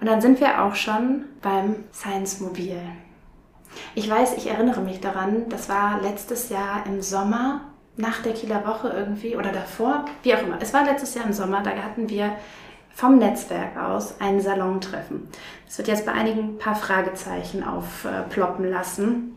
Und 0.00 0.06
dann 0.06 0.20
sind 0.20 0.38
wir 0.38 0.62
auch 0.62 0.76
schon 0.76 1.24
beim 1.42 1.82
Science 1.92 2.38
Mobil. 2.38 2.78
Ich 3.96 4.08
weiß, 4.08 4.36
ich 4.36 4.46
erinnere 4.46 4.82
mich 4.82 5.00
daran, 5.00 5.48
das 5.48 5.68
war 5.68 6.00
letztes 6.00 6.50
Jahr 6.50 6.86
im 6.86 7.02
Sommer, 7.02 7.62
nach 7.96 8.22
der 8.22 8.34
Kieler 8.34 8.64
Woche 8.64 8.88
irgendwie 8.88 9.36
oder 9.36 9.50
davor, 9.50 10.04
wie 10.22 10.34
auch 10.34 10.42
immer. 10.42 10.58
Es 10.60 10.72
war 10.72 10.84
letztes 10.84 11.14
Jahr 11.14 11.26
im 11.26 11.32
Sommer, 11.32 11.62
da 11.62 11.70
hatten 11.70 12.08
wir 12.08 12.36
vom 12.94 13.18
Netzwerk 13.18 13.76
aus 13.76 14.14
ein 14.20 14.40
Salontreffen. 14.40 15.28
Das 15.66 15.78
wird 15.78 15.88
jetzt 15.88 16.06
bei 16.06 16.12
einigen 16.12 16.54
ein 16.54 16.58
paar 16.58 16.76
Fragezeichen 16.76 17.64
aufploppen 17.64 18.70
lassen. 18.70 19.36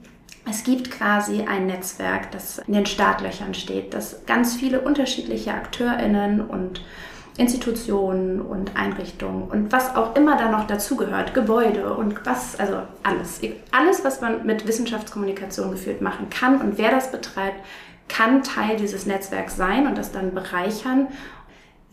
Es 0.50 0.64
gibt 0.64 0.92
quasi 0.92 1.44
ein 1.44 1.66
Netzwerk, 1.66 2.32
das 2.32 2.60
in 2.60 2.74
den 2.74 2.86
Startlöchern 2.86 3.54
steht, 3.54 3.94
das 3.94 4.26
ganz 4.26 4.56
viele 4.56 4.82
unterschiedliche 4.82 5.54
AkteurInnen 5.54 6.42
und 6.42 6.82
Institutionen 7.38 8.42
und 8.42 8.76
Einrichtungen 8.76 9.44
und 9.44 9.72
was 9.72 9.96
auch 9.96 10.16
immer 10.16 10.38
da 10.38 10.50
noch 10.50 10.66
dazugehört, 10.66 11.34
Gebäude 11.34 11.94
und 11.94 12.26
was, 12.26 12.60
also 12.60 12.82
alles. 13.04 13.42
Alles, 13.72 14.04
was 14.04 14.22
man 14.22 14.46
mit 14.46 14.68
Wissenschaftskommunikation 14.68 15.70
geführt 15.70 16.02
machen 16.02 16.30
kann 16.30 16.62
und 16.62 16.78
wer 16.78 16.90
das 16.90 17.12
betreibt, 17.12 17.64
kann 18.08 18.42
Teil 18.42 18.78
dieses 18.78 19.06
Netzwerks 19.06 19.56
sein 19.56 19.86
und 19.86 19.98
das 19.98 20.12
dann 20.12 20.34
bereichern 20.34 21.08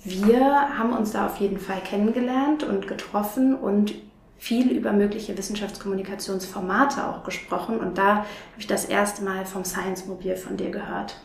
wir 0.04 0.78
haben 0.78 0.92
uns 0.92 1.12
da 1.12 1.26
auf 1.26 1.38
jeden 1.38 1.58
Fall 1.58 1.80
kennengelernt 1.80 2.62
und 2.62 2.86
getroffen 2.86 3.54
und 3.54 3.94
viel 4.36 4.70
über 4.72 4.92
mögliche 4.92 5.36
Wissenschaftskommunikationsformate 5.38 7.06
auch 7.06 7.24
gesprochen. 7.24 7.78
Und 7.78 7.96
da 7.96 8.16
habe 8.16 8.26
ich 8.58 8.66
das 8.66 8.84
erste 8.84 9.24
Mal 9.24 9.46
vom 9.46 9.64
Science 9.64 10.06
Mobil 10.06 10.36
von 10.36 10.58
dir 10.58 10.70
gehört. 10.70 11.16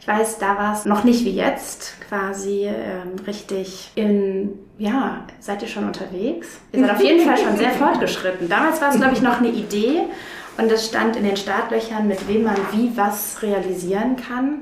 Ich 0.00 0.06
weiß, 0.06 0.38
da 0.38 0.56
war 0.58 0.74
es 0.74 0.84
noch 0.84 1.02
nicht 1.04 1.24
wie 1.24 1.34
jetzt, 1.34 2.00
quasi 2.08 2.66
ähm, 2.66 3.18
richtig 3.26 3.90
in, 3.94 4.58
ja, 4.78 5.24
seid 5.40 5.62
ihr 5.62 5.68
schon 5.68 5.86
unterwegs? 5.86 6.60
Ihr 6.72 6.80
seid 6.80 6.90
auf 6.90 7.02
jeden 7.02 7.26
Fall 7.26 7.36
schon 7.36 7.56
sehr 7.56 7.70
fortgeschritten. 7.78 8.48
Damals 8.48 8.80
war 8.80 8.90
es, 8.90 8.96
glaube 8.96 9.14
ich, 9.14 9.22
noch 9.22 9.38
eine 9.38 9.48
Idee 9.48 10.02
und 10.56 10.70
es 10.70 10.86
stand 10.86 11.16
in 11.16 11.24
den 11.24 11.36
Startlöchern, 11.36 12.06
mit 12.06 12.28
wem 12.28 12.44
man 12.44 12.56
wie 12.72 12.96
was 12.96 13.42
realisieren 13.42 14.16
kann. 14.16 14.60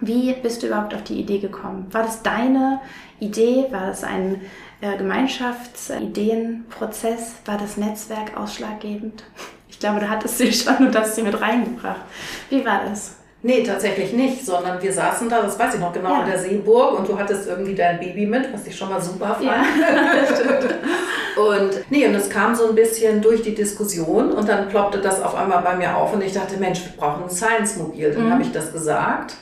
Wie 0.00 0.32
bist 0.32 0.62
du 0.62 0.68
überhaupt 0.68 0.94
auf 0.94 1.02
die 1.04 1.20
Idee 1.20 1.38
gekommen? 1.38 1.86
War 1.90 2.04
das 2.04 2.22
deine 2.22 2.80
Idee? 3.18 3.66
War 3.70 3.88
das 3.88 4.02
ein 4.02 4.40
äh, 4.80 4.96
Gemeinschaftsideenprozess? 4.96 7.34
War 7.44 7.58
das 7.58 7.76
Netzwerk 7.76 8.34
ausschlaggebend? 8.36 9.24
Ich 9.68 9.78
glaube, 9.78 10.00
du 10.00 10.08
hattest 10.08 10.38
sie 10.38 10.50
schon 10.52 10.78
und 10.78 10.96
hast 10.96 11.16
sie 11.16 11.22
mit 11.22 11.38
reingebracht. 11.38 12.00
Wie 12.48 12.64
war 12.64 12.80
das? 12.88 13.16
Nee, 13.42 13.62
tatsächlich 13.62 14.12
nicht, 14.12 14.44
sondern 14.44 14.82
wir 14.82 14.92
saßen 14.92 15.30
da, 15.30 15.40
das 15.40 15.58
weiß 15.58 15.72
ich 15.74 15.80
noch 15.80 15.94
genau, 15.94 16.10
ja. 16.10 16.20
in 16.20 16.26
der 16.26 16.38
Seeburg 16.38 16.98
und 16.98 17.08
du 17.08 17.18
hattest 17.18 17.48
irgendwie 17.48 17.74
dein 17.74 17.98
Baby 17.98 18.26
mit, 18.26 18.52
was 18.52 18.66
ich 18.66 18.76
schon 18.76 18.90
mal 18.90 19.00
super 19.00 19.34
fand. 19.34 19.44
Ja, 19.44 19.62
und 21.42 21.70
nee, 21.88 22.06
und 22.06 22.14
es 22.14 22.28
kam 22.28 22.54
so 22.54 22.68
ein 22.68 22.74
bisschen 22.74 23.22
durch 23.22 23.40
die 23.40 23.54
Diskussion 23.54 24.32
und 24.32 24.46
dann 24.46 24.68
ploppte 24.68 24.98
das 24.98 25.22
auf 25.22 25.34
einmal 25.34 25.62
bei 25.62 25.74
mir 25.74 25.96
auf 25.96 26.12
und 26.12 26.22
ich 26.22 26.34
dachte, 26.34 26.58
Mensch, 26.58 26.84
wir 26.84 26.92
brauchen 26.98 27.22
ein 27.24 27.30
Science-Mobil. 27.30 28.12
Dann 28.12 28.26
mhm. 28.26 28.32
habe 28.32 28.42
ich 28.42 28.52
das 28.52 28.74
gesagt 28.74 29.36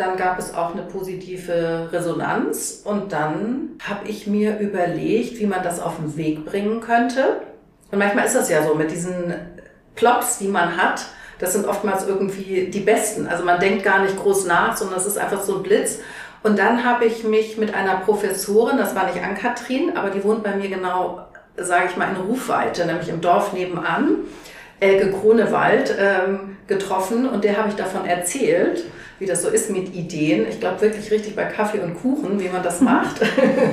dann 0.00 0.16
gab 0.16 0.38
es 0.38 0.54
auch 0.54 0.72
eine 0.72 0.82
positive 0.82 1.88
Resonanz 1.92 2.80
und 2.84 3.12
dann 3.12 3.72
habe 3.86 4.08
ich 4.08 4.26
mir 4.26 4.58
überlegt, 4.58 5.38
wie 5.38 5.46
man 5.46 5.62
das 5.62 5.80
auf 5.80 5.96
den 5.96 6.16
Weg 6.16 6.46
bringen 6.46 6.80
könnte. 6.80 7.42
Und 7.90 7.98
manchmal 7.98 8.24
ist 8.24 8.34
das 8.34 8.48
ja 8.48 8.62
so 8.66 8.74
mit 8.74 8.90
diesen 8.90 9.34
Plops, 9.96 10.38
die 10.38 10.48
man 10.48 10.76
hat. 10.76 11.04
Das 11.38 11.52
sind 11.52 11.66
oftmals 11.66 12.06
irgendwie 12.06 12.70
die 12.72 12.80
besten. 12.80 13.26
Also 13.26 13.44
man 13.44 13.60
denkt 13.60 13.84
gar 13.84 14.02
nicht 14.02 14.16
groß 14.16 14.46
nach, 14.46 14.76
sondern 14.76 14.98
es 14.98 15.06
ist 15.06 15.18
einfach 15.18 15.42
so 15.42 15.56
ein 15.56 15.62
Blitz. 15.62 15.98
Und 16.42 16.58
dann 16.58 16.84
habe 16.84 17.04
ich 17.04 17.24
mich 17.24 17.58
mit 17.58 17.74
einer 17.74 17.96
Professorin, 17.96 18.78
das 18.78 18.94
war 18.94 19.04
nicht 19.06 19.22
Ann-Kathrin, 19.22 19.96
aber 19.96 20.08
die 20.08 20.24
wohnt 20.24 20.42
bei 20.42 20.54
mir 20.54 20.68
genau, 20.68 21.26
sage 21.56 21.88
ich 21.90 21.96
mal, 21.96 22.08
in 22.08 22.16
Rufweite, 22.16 22.86
nämlich 22.86 23.10
im 23.10 23.20
Dorf 23.20 23.52
nebenan, 23.52 24.16
Elke 24.80 25.12
Kronewald, 25.12 25.94
ähm, 25.98 26.56
getroffen 26.66 27.28
und 27.28 27.44
der 27.44 27.58
habe 27.58 27.68
ich 27.68 27.74
davon 27.74 28.06
erzählt 28.06 28.84
wie 29.20 29.26
das 29.26 29.42
so 29.42 29.48
ist 29.48 29.70
mit 29.70 29.94
Ideen. 29.94 30.48
Ich 30.48 30.60
glaube 30.60 30.80
wirklich 30.80 31.10
richtig 31.10 31.36
bei 31.36 31.44
Kaffee 31.44 31.78
und 31.78 32.00
Kuchen, 32.00 32.40
wie 32.40 32.48
man 32.48 32.62
das 32.62 32.80
macht. 32.80 33.20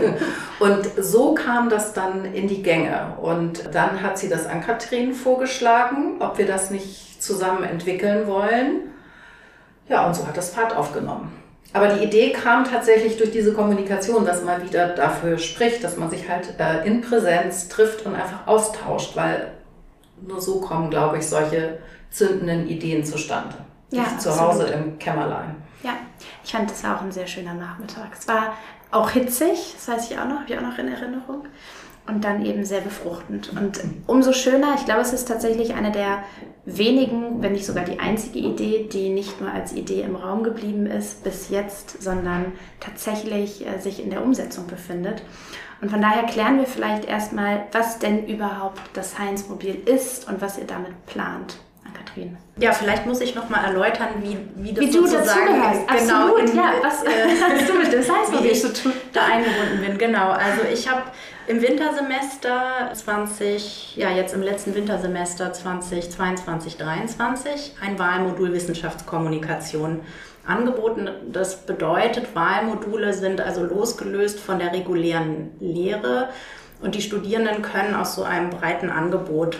und 0.60 0.86
so 1.00 1.34
kam 1.34 1.70
das 1.70 1.94
dann 1.94 2.26
in 2.26 2.50
die 2.50 2.62
Gänge. 2.62 3.14
Und 3.22 3.74
dann 3.74 4.04
hat 4.04 4.20
sie 4.20 4.28
das 4.28 4.46
an 4.46 4.62
Katrin 4.62 5.14
vorgeschlagen, 5.14 6.18
ob 6.20 6.38
wir 6.38 6.46
das 6.46 6.70
nicht 6.70 7.24
zusammen 7.24 7.64
entwickeln 7.64 8.28
wollen. 8.28 8.92
Ja, 9.88 10.06
und 10.06 10.16
so 10.16 10.28
hat 10.28 10.36
das 10.36 10.50
Fahrt 10.50 10.76
aufgenommen. 10.76 11.32
Aber 11.72 11.88
die 11.88 12.04
Idee 12.04 12.32
kam 12.34 12.66
tatsächlich 12.66 13.16
durch 13.16 13.32
diese 13.32 13.54
Kommunikation, 13.54 14.26
dass 14.26 14.44
man 14.44 14.66
wieder 14.66 14.90
dafür 14.90 15.38
spricht, 15.38 15.82
dass 15.82 15.96
man 15.96 16.10
sich 16.10 16.28
halt 16.28 16.56
äh, 16.60 16.86
in 16.86 17.00
Präsenz 17.00 17.70
trifft 17.70 18.06
und 18.06 18.16
einfach 18.16 18.48
austauscht, 18.48 19.16
weil 19.16 19.54
nur 20.22 20.42
so 20.42 20.60
kommen, 20.60 20.90
glaube 20.90 21.20
ich, 21.20 21.28
solche 21.28 21.78
zündenden 22.10 22.68
Ideen 22.68 23.06
zustande 23.06 23.56
ja, 23.92 24.18
zu 24.18 24.40
Hause 24.40 24.66
im 24.68 25.00
Kämmerlein. 25.00 25.56
Ja, 25.84 25.94
ich 26.44 26.52
fand, 26.52 26.70
das 26.70 26.84
war 26.84 26.98
auch 26.98 27.02
ein 27.02 27.12
sehr 27.12 27.28
schöner 27.28 27.54
Nachmittag. 27.54 28.08
Es 28.18 28.28
war 28.28 28.54
auch 28.92 29.10
hitzig, 29.12 29.76
das 29.76 29.88
weiß 29.88 30.12
ich 30.12 30.18
auch 30.18 30.26
noch, 30.26 30.42
habe 30.42 30.46
ich 30.48 30.58
auch 30.58 30.62
noch 30.62 30.78
in 30.78 30.88
Erinnerung. 30.88 31.46
Und 32.08 32.24
dann 32.24 32.46
eben 32.46 32.64
sehr 32.64 32.80
befruchtend. 32.80 33.52
Und 33.52 33.82
umso 34.08 34.32
schöner, 34.32 34.76
ich 34.78 34.86
glaube, 34.86 35.02
es 35.02 35.12
ist 35.12 35.28
tatsächlich 35.28 35.76
eine 35.76 35.92
der 35.92 36.20
wenigen, 36.64 37.42
wenn 37.42 37.52
nicht 37.52 37.66
sogar 37.66 37.84
die 37.84 38.00
einzige 38.00 38.40
Idee, 38.40 38.88
die 38.92 39.10
nicht 39.10 39.42
nur 39.42 39.52
als 39.52 39.74
Idee 39.74 40.04
im 40.04 40.16
Raum 40.16 40.44
geblieben 40.44 40.86
ist 40.86 41.26
bis 41.26 41.50
jetzt, 41.50 42.02
sondern 42.02 42.54
tatsächlich 42.80 43.68
äh, 43.68 43.80
sich 43.80 44.02
in 44.02 44.10
der 44.10 44.24
Umsetzung 44.24 44.68
befindet. 44.68 45.22
Und 45.82 45.92
von 45.92 46.02
daher 46.02 46.24
klären 46.24 46.58
wir 46.60 46.66
vielleicht 46.66 47.06
erstmal, 47.06 47.68
was 47.74 48.00
denn 48.00 48.26
überhaupt 48.26 48.80
das 48.94 49.20
Heinz-Mobil 49.20 49.76
ist 49.86 50.30
und 50.30 50.42
was 50.42 50.58
ihr 50.58 50.66
damit 50.66 51.06
plant. 51.08 51.58
Kathrin. 52.18 52.38
Ja, 52.60 52.72
vielleicht 52.72 53.06
muss 53.06 53.22
ich 53.22 53.36
noch 53.36 53.50
mal 53.50 53.64
erläutern, 53.64 54.10
wie, 54.22 54.38
wie 54.56 54.74
das 54.74 54.84
wie 54.84 54.92
du 54.92 55.02
dazugehörst. 55.04 55.88
Genau, 55.88 56.24
Absolut, 56.24 56.50
in, 56.50 56.56
ja. 56.56 56.74
Was 56.82 57.04
äh, 57.04 57.08
hast 57.60 57.70
du 57.70 57.74
mit 57.76 57.94
dem 57.94 58.04
Science 58.04 58.62
zu 58.62 58.74
tun? 58.74 58.94
Da 59.14 59.22
eingebunden 59.26 59.86
bin, 59.86 59.98
genau. 59.98 60.32
Also 60.32 60.62
ich 60.72 60.90
habe 60.90 61.04
im 61.48 61.62
Wintersemester 61.62 62.90
20, 62.94 63.96
ja 63.96 64.12
jetzt 64.12 64.34
im 64.34 64.42
letzten 64.42 64.76
Wintersemester 64.76 65.54
2022, 65.54 66.78
2023 66.78 67.76
ein 67.82 68.00
Wahlmodul 68.00 68.54
Wissenschaftskommunikation 68.54 70.02
angeboten. 70.46 71.10
Das 71.32 71.66
bedeutet, 71.66 72.36
Wahlmodule 72.36 73.14
sind 73.14 73.42
also 73.42 73.64
losgelöst 73.64 74.40
von 74.40 74.60
der 74.60 74.74
regulären 74.74 75.52
Lehre 75.60 76.30
und 76.82 76.96
die 76.96 77.02
Studierenden 77.02 77.62
können 77.62 77.96
aus 77.96 78.16
so 78.16 78.24
einem 78.24 78.50
breiten 78.50 78.90
Angebot 78.90 79.58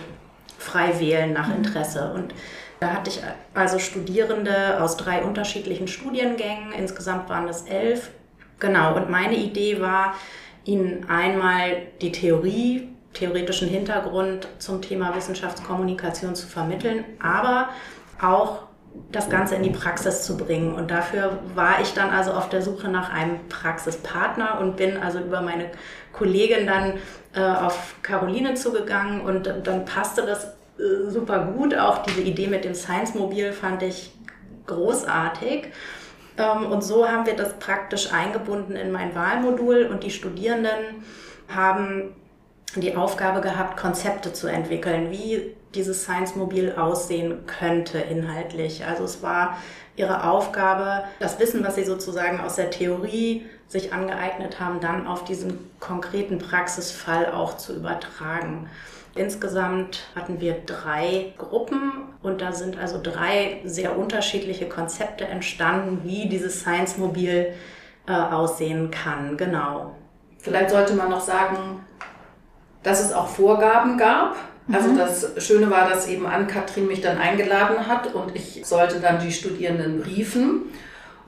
frei 0.58 1.00
wählen 1.00 1.32
nach. 1.32 1.54
Interesse. 1.54 2.12
Und 2.14 2.34
da 2.80 2.92
hatte 2.92 3.10
ich 3.10 3.20
also 3.54 3.78
Studierende 3.78 4.80
aus 4.82 4.96
drei 4.96 5.22
unterschiedlichen 5.22 5.88
Studiengängen. 5.88 6.72
Insgesamt 6.72 7.28
waren 7.28 7.48
es 7.48 7.62
elf. 7.62 8.10
Genau. 8.60 8.94
Und 8.96 9.08
meine 9.08 9.36
Idee 9.36 9.80
war, 9.80 10.14
ihnen 10.64 11.08
einmal 11.08 11.82
die 12.02 12.12
Theorie, 12.12 12.88
theoretischen 13.14 13.68
Hintergrund 13.68 14.48
zum 14.58 14.82
Thema 14.82 15.16
Wissenschaftskommunikation 15.16 16.34
zu 16.34 16.46
vermitteln, 16.46 17.04
aber 17.20 17.70
auch 18.20 18.67
das 19.10 19.30
Ganze 19.30 19.54
in 19.54 19.62
die 19.62 19.70
Praxis 19.70 20.22
zu 20.24 20.36
bringen. 20.36 20.74
Und 20.74 20.90
dafür 20.90 21.38
war 21.54 21.80
ich 21.80 21.94
dann 21.94 22.10
also 22.10 22.32
auf 22.32 22.48
der 22.48 22.62
Suche 22.62 22.88
nach 22.88 23.12
einem 23.12 23.48
Praxispartner 23.48 24.60
und 24.60 24.76
bin 24.76 24.96
also 24.96 25.18
über 25.20 25.40
meine 25.40 25.70
Kollegin 26.12 26.66
dann 26.66 26.94
äh, 27.34 27.40
auf 27.40 27.94
Caroline 28.02 28.54
zugegangen 28.54 29.20
und 29.20 29.52
dann 29.64 29.84
passte 29.84 30.22
das 30.22 30.44
äh, 30.78 31.10
super 31.10 31.52
gut. 31.56 31.76
Auch 31.76 32.02
diese 32.02 32.20
Idee 32.20 32.46
mit 32.48 32.64
dem 32.64 32.74
Science-Mobil 32.74 33.52
fand 33.52 33.82
ich 33.82 34.12
großartig. 34.66 35.68
Ähm, 36.38 36.66
und 36.66 36.82
so 36.82 37.08
haben 37.08 37.26
wir 37.26 37.36
das 37.36 37.58
praktisch 37.58 38.12
eingebunden 38.12 38.76
in 38.76 38.92
mein 38.92 39.14
Wahlmodul 39.14 39.88
und 39.90 40.04
die 40.04 40.10
Studierenden 40.10 41.04
haben 41.48 42.14
die 42.76 42.96
Aufgabe 42.96 43.40
gehabt, 43.40 43.78
Konzepte 43.78 44.32
zu 44.32 44.46
entwickeln, 44.46 45.10
wie 45.10 45.54
dieses 45.74 46.04
Science-Mobil 46.04 46.74
aussehen 46.76 47.46
könnte 47.46 47.98
inhaltlich. 47.98 48.84
Also 48.84 49.04
es 49.04 49.22
war 49.22 49.58
ihre 49.96 50.28
Aufgabe, 50.30 51.04
das 51.20 51.38
Wissen, 51.38 51.64
was 51.64 51.74
sie 51.74 51.84
sozusagen 51.84 52.40
aus 52.40 52.54
der 52.54 52.70
Theorie 52.70 53.46
sich 53.66 53.92
angeeignet 53.92 54.60
haben, 54.60 54.80
dann 54.80 55.06
auf 55.06 55.24
diesen 55.24 55.58
konkreten 55.80 56.38
Praxisfall 56.38 57.32
auch 57.32 57.56
zu 57.56 57.74
übertragen. 57.74 58.68
Insgesamt 59.14 60.04
hatten 60.14 60.40
wir 60.40 60.60
drei 60.64 61.34
Gruppen 61.38 62.04
und 62.22 62.40
da 62.40 62.52
sind 62.52 62.78
also 62.78 63.00
drei 63.02 63.60
sehr 63.64 63.98
unterschiedliche 63.98 64.68
Konzepte 64.68 65.26
entstanden, 65.26 66.02
wie 66.04 66.28
dieses 66.28 66.60
Science-Mobil 66.60 67.52
äh, 68.06 68.12
aussehen 68.12 68.90
kann. 68.90 69.36
Genau. 69.36 69.94
Vielleicht 70.38 70.70
sollte 70.70 70.94
man 70.94 71.10
noch 71.10 71.20
sagen, 71.20 71.84
dass 72.82 73.04
es 73.04 73.12
auch 73.12 73.28
Vorgaben 73.28 73.98
gab. 73.98 74.36
Also 74.72 74.90
mhm. 74.90 74.98
das 74.98 75.46
Schöne 75.46 75.70
war, 75.70 75.88
dass 75.88 76.08
eben 76.08 76.26
Ann-Kathrin 76.26 76.86
mich 76.86 77.00
dann 77.00 77.18
eingeladen 77.18 77.86
hat 77.86 78.14
und 78.14 78.34
ich 78.34 78.62
sollte 78.64 79.00
dann 79.00 79.18
die 79.18 79.32
Studierenden 79.32 80.00
briefen. 80.00 80.64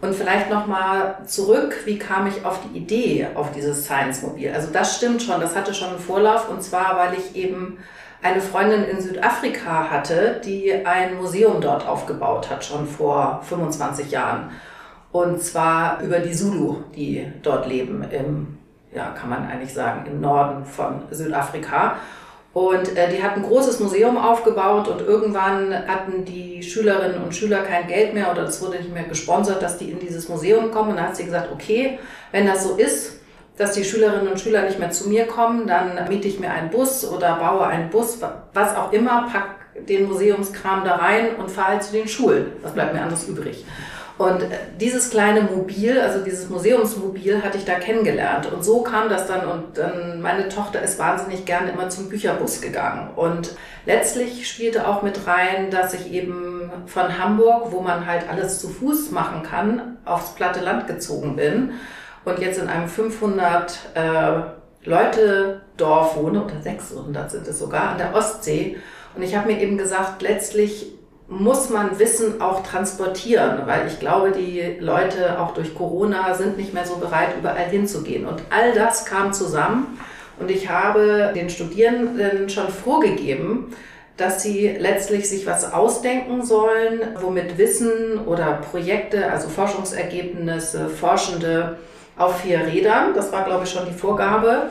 Und 0.03 0.15
vielleicht 0.15 0.49
nochmal 0.49 1.19
zurück, 1.27 1.83
wie 1.85 1.99
kam 1.99 2.27
ich 2.27 2.45
auf 2.45 2.61
die 2.63 2.79
Idee 2.79 3.29
auf 3.35 3.53
dieses 3.53 3.85
Science-Mobil? 3.85 4.51
Also 4.51 4.69
das 4.73 4.97
stimmt 4.97 5.23
schon, 5.23 5.41
das 5.41 5.55
hatte 5.55 5.75
schon 5.75 5.91
einen 5.91 5.99
Vorlauf 5.99 6.49
und 6.49 6.63
zwar, 6.63 6.97
weil 6.97 7.19
ich 7.19 7.37
eben 7.37 7.79
eine 8.23 8.41
Freundin 8.41 8.85
in 8.85 9.01
Südafrika 9.01 9.91
hatte, 9.91 10.41
die 10.45 10.73
ein 10.87 11.17
Museum 11.17 11.61
dort 11.61 11.87
aufgebaut 11.87 12.51
hat, 12.51 12.65
schon 12.65 12.87
vor 12.87 13.41
25 13.45 14.11
Jahren. 14.11 14.51
Und 15.13 15.43
zwar 15.43 16.01
über 16.03 16.21
die 16.21 16.33
Zulu, 16.33 16.79
die 16.95 17.31
dort 17.43 17.67
leben, 17.67 18.05
im, 18.11 18.59
ja, 18.95 19.11
kann 19.11 19.29
man 19.29 19.47
eigentlich 19.49 19.75
sagen, 19.75 20.07
im 20.07 20.21
Norden 20.21 20.65
von 20.65 21.03
Südafrika. 21.11 21.97
Und 22.53 22.97
äh, 22.97 23.15
die 23.15 23.23
hat 23.23 23.37
ein 23.37 23.43
großes 23.43 23.79
Museum 23.79 24.17
aufgebaut 24.17 24.89
und 24.89 25.01
irgendwann 25.03 25.73
hatten 25.87 26.25
die 26.25 26.63
Schülerinnen 26.63 27.23
und 27.23 27.35
Schüler 27.35 27.63
kein 27.63 27.87
Geld 27.87 28.13
mehr 28.13 28.31
oder 28.31 28.43
es 28.43 28.61
wurde 28.61 28.79
nicht 28.79 28.93
mehr 28.93 29.05
gesponsert, 29.05 29.63
dass 29.63 29.79
die 29.79 29.91
in 29.91 30.01
dieses 30.01 30.29
Museum 30.29 30.73
kommen. 30.73 30.91
Und 30.91 30.97
dann 30.97 31.07
hat 31.07 31.17
sie 31.17 31.25
gesagt, 31.25 31.53
okay, 31.53 31.99
wenn 32.33 32.47
das 32.47 32.65
so 32.65 32.75
ist, 32.75 33.21
dass 33.57 33.73
die 33.73 33.85
Schülerinnen 33.85 34.27
und 34.27 34.41
Schüler 34.41 34.63
nicht 34.63 34.79
mehr 34.79 34.91
zu 34.91 35.09
mir 35.09 35.27
kommen, 35.27 35.67
dann 35.67 36.09
miete 36.09 36.27
ich 36.27 36.41
mir 36.41 36.51
einen 36.51 36.71
Bus 36.71 37.07
oder 37.07 37.37
baue 37.37 37.67
einen 37.67 37.91
Bus, 37.91 38.19
was 38.53 38.75
auch 38.75 38.93
immer, 38.93 39.29
pack 39.31 39.61
den 39.89 40.09
Museumskram 40.09 40.83
da 40.85 40.97
rein 40.97 41.37
und 41.37 41.51
fahre 41.51 41.69
halt 41.69 41.83
zu 41.85 41.93
den 41.93 42.09
Schulen. 42.09 42.53
Was 42.63 42.73
bleibt 42.73 42.95
mir 42.95 43.03
anderes 43.03 43.29
übrig? 43.29 43.65
Und 44.21 44.45
dieses 44.79 45.09
kleine 45.09 45.41
Mobil, 45.41 45.99
also 45.99 46.23
dieses 46.23 46.51
Museumsmobil, 46.51 47.43
hatte 47.43 47.57
ich 47.57 47.65
da 47.65 47.77
kennengelernt. 47.77 48.53
Und 48.53 48.63
so 48.63 48.83
kam 48.83 49.09
das 49.09 49.27
dann. 49.27 49.49
Und 49.49 49.79
dann 49.79 50.21
meine 50.21 50.51
Tochter 50.51 50.83
ist 50.83 50.99
wahnsinnig 50.99 51.47
gerne 51.47 51.71
immer 51.71 51.89
zum 51.89 52.11
Bücherbus 52.11 52.61
gegangen. 52.61 53.15
Und 53.17 53.57
letztlich 53.87 54.47
spielte 54.47 54.87
auch 54.87 55.01
mit 55.01 55.27
rein, 55.27 55.71
dass 55.71 55.95
ich 55.95 56.13
eben 56.13 56.71
von 56.85 57.19
Hamburg, 57.19 57.73
wo 57.73 57.81
man 57.81 58.05
halt 58.05 58.29
alles 58.29 58.61
zu 58.61 58.69
Fuß 58.69 59.11
machen 59.11 59.43
kann, 59.43 59.97
aufs 60.05 60.35
platte 60.35 60.61
Land 60.61 60.87
gezogen 60.87 61.37
bin. 61.37 61.73
Und 62.27 62.41
jetzt 62.41 62.59
in 62.59 62.69
einem 62.69 62.89
500 62.89 63.79
äh, 63.95 64.87
Leute 64.87 65.63
Dorf 65.79 66.19
wohne, 66.19 66.45
oder 66.45 66.61
600 66.61 67.31
sind 67.31 67.49
es 67.49 67.59
sogar, 67.59 67.93
an 67.93 67.97
der 67.97 68.15
Ostsee. 68.15 68.77
Und 69.17 69.23
ich 69.23 69.35
habe 69.35 69.51
mir 69.51 69.63
eben 69.63 69.79
gesagt, 69.79 70.21
letztlich 70.21 71.00
muss 71.31 71.71
man 71.71 71.99
Wissen 72.01 72.43
auch 72.43 72.65
transportieren, 72.65 73.63
weil 73.65 73.87
ich 73.87 74.01
glaube, 74.01 74.33
die 74.33 74.77
Leute 74.81 75.41
auch 75.41 75.55
durch 75.55 75.75
Corona 75.77 76.35
sind 76.35 76.57
nicht 76.57 76.75
mehr 76.75 76.85
so 76.85 76.97
bereit, 76.97 77.29
überall 77.39 77.67
hinzugehen. 77.67 78.27
Und 78.27 78.43
all 78.51 78.73
das 78.73 79.07
kam 79.07 79.33
zusammen 79.33 79.99
und 80.41 80.51
ich 80.51 80.69
habe 80.69 81.33
den 81.35 81.49
Studierenden 81.49 82.49
schon 82.49 82.69
vorgegeben, 82.69 83.73
dass 84.17 84.43
sie 84.43 84.69
letztlich 84.69 85.29
sich 85.29 85.47
was 85.47 85.73
ausdenken 85.73 86.45
sollen, 86.45 87.01
womit 87.21 87.57
Wissen 87.57 88.19
oder 88.27 88.61
Projekte, 88.71 89.31
also 89.31 89.49
Forschungsergebnisse, 89.49 90.89
Forschende 90.89 91.79
auf 92.19 92.41
vier 92.41 92.67
Rädern, 92.67 93.15
das 93.15 93.33
war 93.33 93.45
glaube 93.45 93.65
ich 93.65 93.71
schon 93.71 93.87
die 93.87 93.97
Vorgabe, 93.97 94.71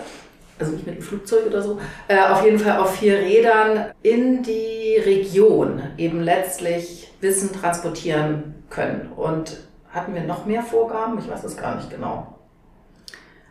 also 0.59 0.73
nicht 0.73 0.85
mit 0.85 0.97
dem 0.97 1.01
Flugzeug 1.01 1.47
oder 1.47 1.61
so, 1.61 1.79
äh, 2.07 2.19
auf 2.19 2.43
jeden 2.43 2.59
Fall 2.59 2.77
auf 2.77 2.95
vier 2.97 3.17
Rädern 3.17 3.91
in 4.03 4.43
die 4.43 4.97
Region 5.03 5.81
eben 5.97 6.21
letztlich 6.21 7.11
Wissen 7.21 7.53
transportieren 7.53 8.63
können. 8.69 9.11
Und 9.15 9.57
hatten 9.91 10.13
wir 10.13 10.23
noch 10.23 10.45
mehr 10.45 10.61
Vorgaben? 10.61 11.17
Ich 11.19 11.29
weiß 11.29 11.43
es 11.43 11.57
gar 11.57 11.75
nicht 11.75 11.89
genau. 11.89 12.35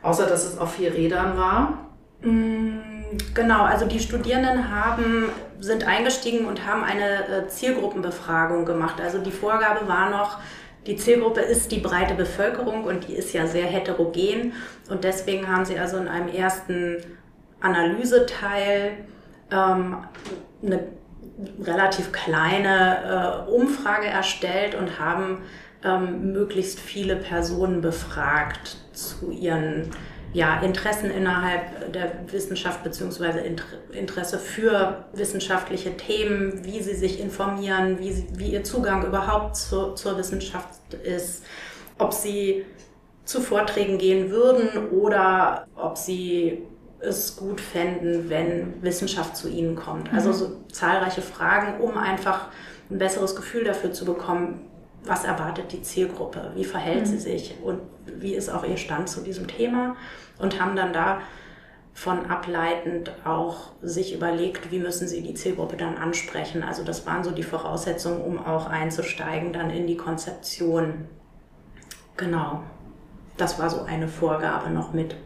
Außer 0.03 0.27
dass 0.27 0.45
es 0.45 0.59
auf 0.59 0.75
vier 0.75 0.95
Rädern 0.95 1.37
war. 1.37 1.87
Mm, 2.23 2.79
genau, 3.35 3.65
also 3.65 3.87
die 3.87 3.99
Studierenden 3.99 4.71
haben, 4.71 5.31
sind 5.59 5.87
eingestiegen 5.87 6.47
und 6.47 6.67
haben 6.67 6.85
eine 6.85 7.27
äh, 7.27 7.49
Zielgruppenbefragung 7.49 8.65
gemacht. 8.65 9.01
Also 9.01 9.19
die 9.19 9.33
Vorgabe 9.33 9.89
war 9.89 10.11
noch, 10.11 10.39
die 10.89 10.97
Zielgruppe 10.97 11.41
ist 11.41 11.71
die 11.71 11.81
breite 11.81 12.15
Bevölkerung 12.15 12.85
und 12.85 13.07
die 13.07 13.13
ist 13.13 13.35
ja 13.35 13.47
sehr 13.47 13.67
heterogen. 13.67 14.55
Und 14.89 15.05
deswegen 15.05 15.47
haben 15.47 15.67
sie 15.67 15.79
also 15.79 15.99
in 15.99 16.09
einem 16.09 16.29
ersten 16.29 16.97
Analyseteil 17.61 18.93
ähm, 19.53 19.99
eine 20.63 20.89
relativ 21.61 22.11
kleine 22.11 23.45
äh, 23.47 23.51
Umfrage 23.51 24.07
erstellt 24.07 24.75
und 24.75 24.99
haben 24.99 25.43
ähm, 25.85 26.33
möglichst 26.33 26.81
viele 26.81 27.17
Personen 27.17 27.83
befragt 27.83 28.79
zu 28.95 29.31
ihren 29.31 29.91
ja, 30.33 30.61
Interessen 30.61 31.11
innerhalb 31.11 31.93
der 31.93 32.13
Wissenschaft 32.31 32.85
beziehungsweise 32.85 33.41
Interesse 33.93 34.39
für 34.39 35.05
wissenschaftliche 35.13 35.97
Themen, 35.97 36.65
wie 36.65 36.83
sie 36.83 36.95
sich 36.95 37.21
informieren, 37.21 37.99
wie, 37.99 38.13
sie, 38.13 38.27
wie 38.35 38.53
ihr 38.53 38.65
Zugang 38.65 39.07
überhaupt 39.07 39.57
zu, 39.57 39.95
zur 39.95 40.19
Wissenschaft 40.19 40.69
ist, 41.03 41.45
ob 41.99 42.13
sie 42.13 42.65
zu 43.25 43.41
Vorträgen 43.41 43.99
gehen 43.99 44.31
würden 44.31 44.89
oder 44.91 45.67
ob 45.77 45.97
sie 45.97 46.63
es 47.01 47.37
gut 47.37 47.61
fänden, 47.61 48.29
wenn 48.29 48.83
Wissenschaft 48.83 49.37
zu 49.37 49.49
ihnen 49.49 49.77
kommt. 49.77 50.13
Also 50.13 50.31
mhm. 50.31 50.35
so 50.35 50.57
zahlreiche 50.73 51.23
Fragen, 51.23 51.81
um 51.81 51.97
einfach 51.97 52.49
ein 52.91 52.99
besseres 52.99 53.37
Gefühl 53.37 53.65
dafür 53.65 53.93
zu 53.93 54.05
bekommen, 54.05 54.69
was 55.05 55.25
erwartet 55.25 55.73
die 55.73 55.83
Zielgruppe, 55.83 56.53
wie 56.55 56.65
verhält 56.65 57.03
mhm. 57.03 57.07
sie 57.07 57.19
sich 57.19 57.55
und 57.63 57.81
wie 58.07 58.35
ist 58.35 58.49
auch 58.49 58.65
ihr 58.65 58.77
Stand 58.77 59.09
zu 59.09 59.21
diesem 59.21 59.47
Thema 59.47 59.97
und 60.39 60.61
haben 60.61 60.77
dann 60.77 60.93
da 60.93 61.21
von 61.99 62.27
ableitend 62.27 63.11
auch 63.25 63.73
sich 63.83 64.15
überlegt, 64.15 64.71
wie 64.71 64.79
müssen 64.79 65.09
sie 65.09 65.21
die 65.21 65.35
Zielgruppe 65.35 65.77
dann 65.77 65.97
ansprechen. 65.97 66.63
Also 66.63 66.85
das 66.85 67.07
waren 67.07 67.25
so 67.25 67.33
die 67.33 67.43
Voraussetzungen, 67.43 68.21
um 68.21 68.39
auch 68.39 68.67
einzusteigen 68.67 69.53
dann 69.53 69.71
in 69.71 69.89
die 69.89 69.97
Konzeption. 69.97 71.09
Genau. 72.17 72.63
Das 73.37 73.59
war 73.59 73.69
so 73.69 73.83
eine 73.83 74.07
Vorgabe 74.07 74.71
noch 74.71 74.93
mit. 74.93 75.17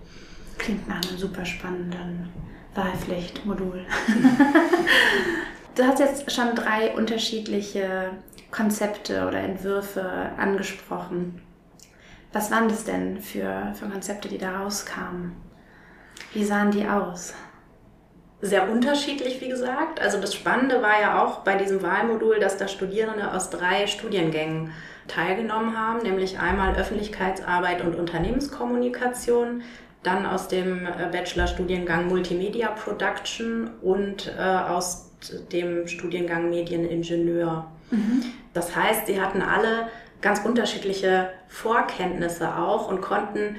Klingt 0.56 0.88
nach 0.88 1.02
einem 1.02 1.18
super 1.18 1.44
spannenden 1.44 2.30
Wahlpflichtmodul. 2.74 3.84
du 5.74 5.82
hast 5.82 5.98
jetzt 5.98 6.32
schon 6.32 6.54
drei 6.54 6.94
unterschiedliche 6.94 8.12
Konzepte 8.52 9.26
oder 9.26 9.38
Entwürfe 9.38 10.30
angesprochen. 10.36 11.42
Was 12.32 12.50
waren 12.50 12.68
das 12.68 12.84
denn 12.84 13.20
für, 13.20 13.72
für 13.74 13.88
Konzepte, 13.88 14.28
die 14.28 14.38
da 14.38 14.60
rauskamen? 14.60 15.32
Wie 16.32 16.44
sahen 16.44 16.70
die 16.70 16.86
aus? 16.86 17.34
Sehr 18.40 18.70
unterschiedlich, 18.70 19.40
wie 19.40 19.48
gesagt. 19.48 20.00
Also 20.00 20.20
das 20.20 20.34
Spannende 20.34 20.82
war 20.82 21.00
ja 21.00 21.22
auch 21.22 21.40
bei 21.40 21.56
diesem 21.56 21.82
Wahlmodul, 21.82 22.40
dass 22.40 22.56
da 22.56 22.68
Studierende 22.68 23.32
aus 23.32 23.50
drei 23.50 23.86
Studiengängen 23.86 24.72
teilgenommen 25.08 25.78
haben, 25.78 26.02
nämlich 26.02 26.38
einmal 26.38 26.74
Öffentlichkeitsarbeit 26.74 27.82
und 27.82 27.94
Unternehmenskommunikation, 27.94 29.62
dann 30.02 30.26
aus 30.26 30.48
dem 30.48 30.86
äh, 30.86 31.08
Bachelorstudiengang 31.10 32.08
Multimedia 32.08 32.68
Production 32.68 33.70
und 33.82 34.32
äh, 34.36 34.42
aus 34.42 35.10
dem 35.52 35.86
Studiengang 35.86 36.50
Medieningenieur. 36.50 37.66
Mhm. 37.92 38.24
Das 38.54 38.74
heißt, 38.74 39.06
sie 39.06 39.20
hatten 39.20 39.42
alle 39.42 39.88
ganz 40.20 40.40
unterschiedliche 40.40 41.30
Vorkenntnisse 41.48 42.56
auch 42.56 42.88
und 42.88 43.00
konnten 43.00 43.56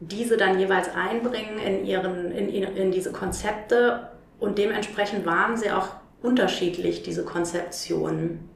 diese 0.00 0.36
dann 0.36 0.58
jeweils 0.58 0.94
einbringen 0.94 1.58
in, 1.58 1.84
ihren, 1.84 2.32
in, 2.32 2.48
in 2.48 2.90
diese 2.90 3.12
Konzepte 3.12 4.10
und 4.38 4.58
dementsprechend 4.58 5.24
waren 5.24 5.56
sie 5.56 5.70
auch 5.70 5.88
unterschiedlich, 6.22 7.02
diese 7.02 7.24
Konzeptionen. 7.24 8.48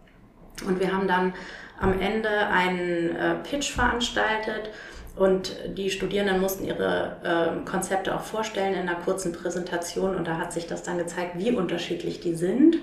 Und 0.66 0.80
wir 0.80 0.92
haben 0.92 1.08
dann 1.08 1.32
am 1.78 1.98
Ende 1.98 2.28
einen 2.28 3.16
äh, 3.16 3.34
Pitch 3.36 3.72
veranstaltet 3.72 4.70
und 5.16 5.56
die 5.76 5.90
Studierenden 5.90 6.40
mussten 6.40 6.64
ihre 6.64 7.16
äh, 7.24 7.68
Konzepte 7.68 8.14
auch 8.14 8.22
vorstellen 8.22 8.74
in 8.74 8.88
einer 8.88 8.96
kurzen 8.96 9.32
Präsentation 9.32 10.14
und 10.14 10.26
da 10.26 10.38
hat 10.38 10.52
sich 10.52 10.66
das 10.66 10.82
dann 10.82 10.98
gezeigt, 10.98 11.32
wie 11.36 11.52
unterschiedlich 11.52 12.20
die 12.20 12.34
sind. 12.34 12.76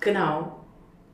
Genau. 0.00 0.59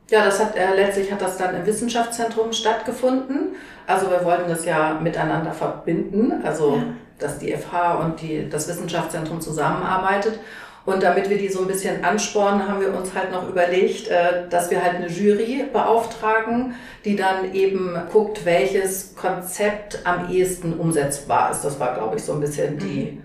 Ja, 0.08 0.24
das 0.24 0.38
hat 0.38 0.56
äh, 0.56 0.74
letztlich 0.74 1.10
hat 1.10 1.20
das 1.20 1.36
dann 1.36 1.56
im 1.56 1.66
Wissenschaftszentrum 1.66 2.52
stattgefunden. 2.52 3.56
Also 3.86 4.10
wir 4.10 4.24
wollten 4.24 4.48
das 4.48 4.64
ja 4.64 4.98
miteinander 5.00 5.52
verbinden, 5.52 6.44
also 6.44 6.76
ja. 6.76 6.82
dass 7.18 7.38
die 7.38 7.52
FH 7.52 7.94
und 7.96 8.20
die, 8.20 8.48
das 8.48 8.68
Wissenschaftszentrum 8.68 9.40
zusammenarbeitet. 9.40 10.38
Und 10.84 11.02
damit 11.02 11.28
wir 11.28 11.36
die 11.36 11.48
so 11.48 11.62
ein 11.62 11.66
bisschen 11.66 12.04
anspornen, 12.04 12.68
haben 12.68 12.80
wir 12.80 12.94
uns 12.94 13.12
halt 13.12 13.32
noch 13.32 13.48
überlegt, 13.48 14.06
äh, 14.06 14.48
dass 14.48 14.70
wir 14.70 14.82
halt 14.82 14.94
eine 14.96 15.08
Jury 15.08 15.64
beauftragen, 15.72 16.76
die 17.04 17.16
dann 17.16 17.52
eben 17.52 18.00
guckt, 18.12 18.44
welches 18.44 19.16
Konzept 19.16 19.98
am 20.04 20.30
ehesten 20.30 20.74
umsetzbar 20.74 21.50
ist. 21.50 21.62
Das 21.62 21.80
war, 21.80 21.94
glaube 21.94 22.16
ich, 22.16 22.22
so 22.22 22.34
ein 22.34 22.40
bisschen 22.40 22.78
die 22.78 23.20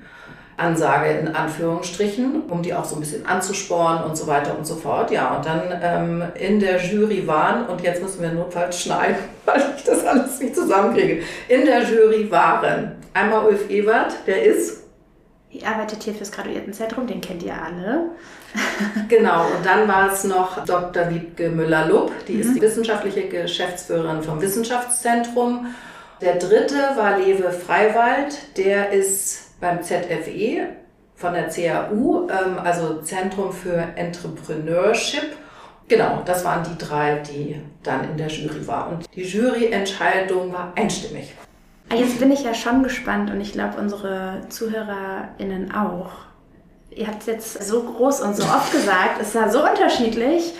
Ansage 0.61 1.09
in 1.11 1.27
Anführungsstrichen, 1.35 2.43
um 2.49 2.61
die 2.61 2.73
auch 2.73 2.85
so 2.85 2.95
ein 2.95 3.01
bisschen 3.01 3.25
anzuspornen 3.25 4.03
und 4.03 4.15
so 4.15 4.27
weiter 4.27 4.57
und 4.57 4.65
so 4.65 4.75
fort. 4.75 5.11
Ja, 5.11 5.35
und 5.35 5.45
dann 5.45 5.79
ähm, 5.81 6.23
in 6.35 6.59
der 6.59 6.81
Jury 6.83 7.27
waren, 7.27 7.65
und 7.65 7.81
jetzt 7.81 8.01
müssen 8.01 8.21
wir 8.21 8.31
notfalls 8.31 8.81
schneiden, 8.81 9.17
weil 9.45 9.61
ich 9.75 9.83
das 9.83 10.05
alles 10.05 10.39
nicht 10.39 10.55
zusammenkriege. 10.55 11.23
In 11.47 11.65
der 11.65 11.83
Jury 11.83 12.29
waren 12.31 12.93
einmal 13.13 13.45
Ulf 13.45 13.69
Ewert, 13.69 14.13
der 14.27 14.43
ist 14.43 14.81
Ihr 15.53 15.67
arbeitet 15.67 16.03
hier 16.03 16.13
fürs 16.13 16.31
Graduiertenzentrum, 16.31 17.07
den 17.07 17.19
kennt 17.19 17.43
ihr 17.43 17.53
alle. 17.53 18.11
genau, 19.09 19.47
und 19.47 19.65
dann 19.65 19.85
war 19.85 20.09
es 20.09 20.23
noch 20.23 20.63
Dr. 20.63 21.09
Wiebke 21.09 21.49
Müller-Lupp, 21.49 22.11
die 22.29 22.35
mhm. 22.35 22.41
ist 22.41 22.55
die 22.55 22.61
wissenschaftliche 22.61 23.27
Geschäftsführerin 23.27 24.23
vom 24.23 24.41
Wissenschaftszentrum. 24.41 25.67
Der 26.21 26.35
dritte 26.35 26.77
war 26.95 27.17
Lewe 27.17 27.51
Freiwald, 27.51 28.37
der 28.55 28.91
ist 28.91 29.50
beim 29.61 29.81
ZFE 29.81 30.67
von 31.15 31.33
der 31.33 31.47
CAU, 31.47 32.27
ähm, 32.29 32.59
also 32.61 33.01
Zentrum 33.01 33.53
für 33.53 33.77
Entrepreneurship. 33.95 35.37
Genau, 35.87 36.21
das 36.25 36.43
waren 36.43 36.63
die 36.63 36.77
drei, 36.77 37.19
die 37.19 37.61
dann 37.83 38.09
in 38.09 38.17
der 38.17 38.27
Jury 38.27 38.65
waren. 38.67 38.95
Und 38.95 39.15
die 39.15 39.23
Juryentscheidung 39.23 40.51
war 40.51 40.73
einstimmig. 40.75 41.33
Ah, 41.89 41.95
jetzt 41.95 42.19
bin 42.19 42.31
ich 42.31 42.43
ja 42.43 42.53
schon 42.53 42.83
gespannt 42.83 43.29
und 43.29 43.41
ich 43.41 43.51
glaube 43.51 43.77
unsere 43.77 44.41
ZuhörerInnen 44.49 45.73
auch. 45.73 46.11
Ihr 46.93 47.07
habt 47.07 47.21
es 47.21 47.27
jetzt 47.27 47.63
so 47.63 47.83
groß 47.83 48.19
und 48.19 48.35
so 48.35 48.43
oft 48.43 48.71
gesagt, 48.71 49.21
es 49.21 49.29
ist 49.29 49.35
ja 49.35 49.49
so 49.49 49.65
unterschiedlich. 49.65 50.53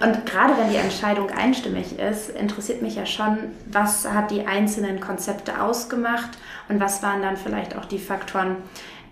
Und 0.00 0.24
gerade 0.24 0.56
wenn 0.56 0.70
die 0.70 0.76
Entscheidung 0.76 1.28
einstimmig 1.30 1.98
ist, 1.98 2.30
interessiert 2.30 2.80
mich 2.80 2.96
ja 2.96 3.04
schon, 3.04 3.36
was 3.70 4.08
hat 4.08 4.30
die 4.30 4.46
einzelnen 4.46 5.00
Konzepte 5.00 5.60
ausgemacht 5.60 6.30
und 6.70 6.80
was 6.80 7.02
waren 7.02 7.20
dann 7.20 7.36
vielleicht 7.36 7.76
auch 7.76 7.84
die 7.84 7.98
Faktoren, 7.98 8.56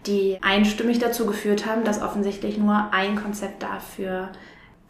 die 0.06 0.38
einstimmig 0.40 0.98
dazu 0.98 1.26
geführt 1.26 1.66
haben, 1.66 1.84
dass 1.84 2.00
offensichtlich 2.00 2.56
nur 2.56 2.88
ein 2.90 3.16
Konzept 3.22 3.62
dafür 3.62 4.30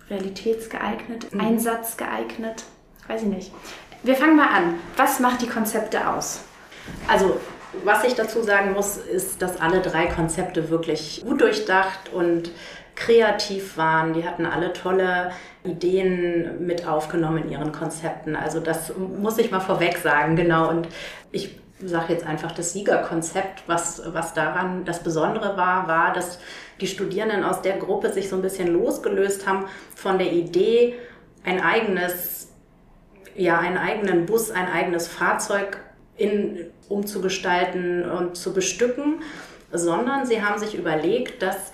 realitätsgeeignet, 0.09 1.35
mhm. 1.35 1.41
einsatzgeeignet, 1.41 2.63
weiß 3.09 3.23
ich 3.23 3.29
nicht. 3.29 3.53
Wir 4.05 4.15
fangen 4.15 4.37
mal 4.37 4.49
an. 4.49 4.75
Was 4.97 5.21
macht 5.21 5.43
die 5.43 5.49
Konzepte 5.49 6.09
aus? 6.09 6.43
Also 7.09 7.41
was 7.85 8.05
ich 8.05 8.15
dazu 8.15 8.43
sagen 8.43 8.73
muss, 8.73 8.97
ist, 8.97 9.41
dass 9.43 9.61
alle 9.61 9.81
drei 9.81 10.07
Konzepte 10.07 10.71
wirklich 10.71 11.23
gut 11.27 11.41
durchdacht 11.41 12.13
und 12.13 12.51
kreativ 12.95 13.77
waren. 13.77 14.13
Die 14.13 14.25
hatten 14.25 14.47
alle 14.47 14.73
tolle 14.73 15.33
Ideen 15.65 16.67
mit 16.67 16.87
aufgenommen 16.87 17.45
in 17.45 17.51
ihren 17.51 17.73
Konzepten. 17.73 18.37
Also 18.37 18.61
das 18.61 18.93
muss 18.97 19.39
ich 19.39 19.51
mal 19.51 19.61
vorweg 19.61 19.99
sagen, 19.99 20.37
genau. 20.37 20.69
Und 20.69 20.89
ich 21.31 21.59
sage 21.85 22.13
jetzt 22.13 22.27
einfach 22.27 22.53
das 22.53 22.73
Siegerkonzept, 22.73 23.65
was, 23.67 24.03
was 24.13 24.35
daran 24.35 24.85
das 24.85 25.03
Besondere 25.03 25.57
war, 25.57 25.89
war, 25.89 26.13
dass 26.13 26.39
die 26.81 26.87
Studierenden 26.87 27.45
aus 27.45 27.63
der 27.63 27.77
Gruppe 27.79 28.13
sich 28.13 28.29
so 28.29 28.37
ein 28.37 28.43
bisschen 28.43 28.69
losgelöst 28.69 29.47
haben 29.47 29.67
von 29.95 30.19
der 30.19 30.33
Idee, 30.33 30.95
ein 31.45 31.61
eigenes, 31.61 32.53
ja, 33.35 33.59
einen 33.59 33.79
eigenen 33.79 34.27
Bus, 34.27 34.51
ein 34.51 34.69
eigenes 34.69 35.09
Fahrzeug 35.09 35.79
in, 36.17 36.71
umzugestalten 36.93 38.09
und 38.09 38.37
zu 38.37 38.53
bestücken, 38.53 39.23
sondern 39.73 40.27
sie 40.27 40.43
haben 40.43 40.59
sich 40.59 40.77
überlegt, 40.77 41.43
dass 41.43 41.73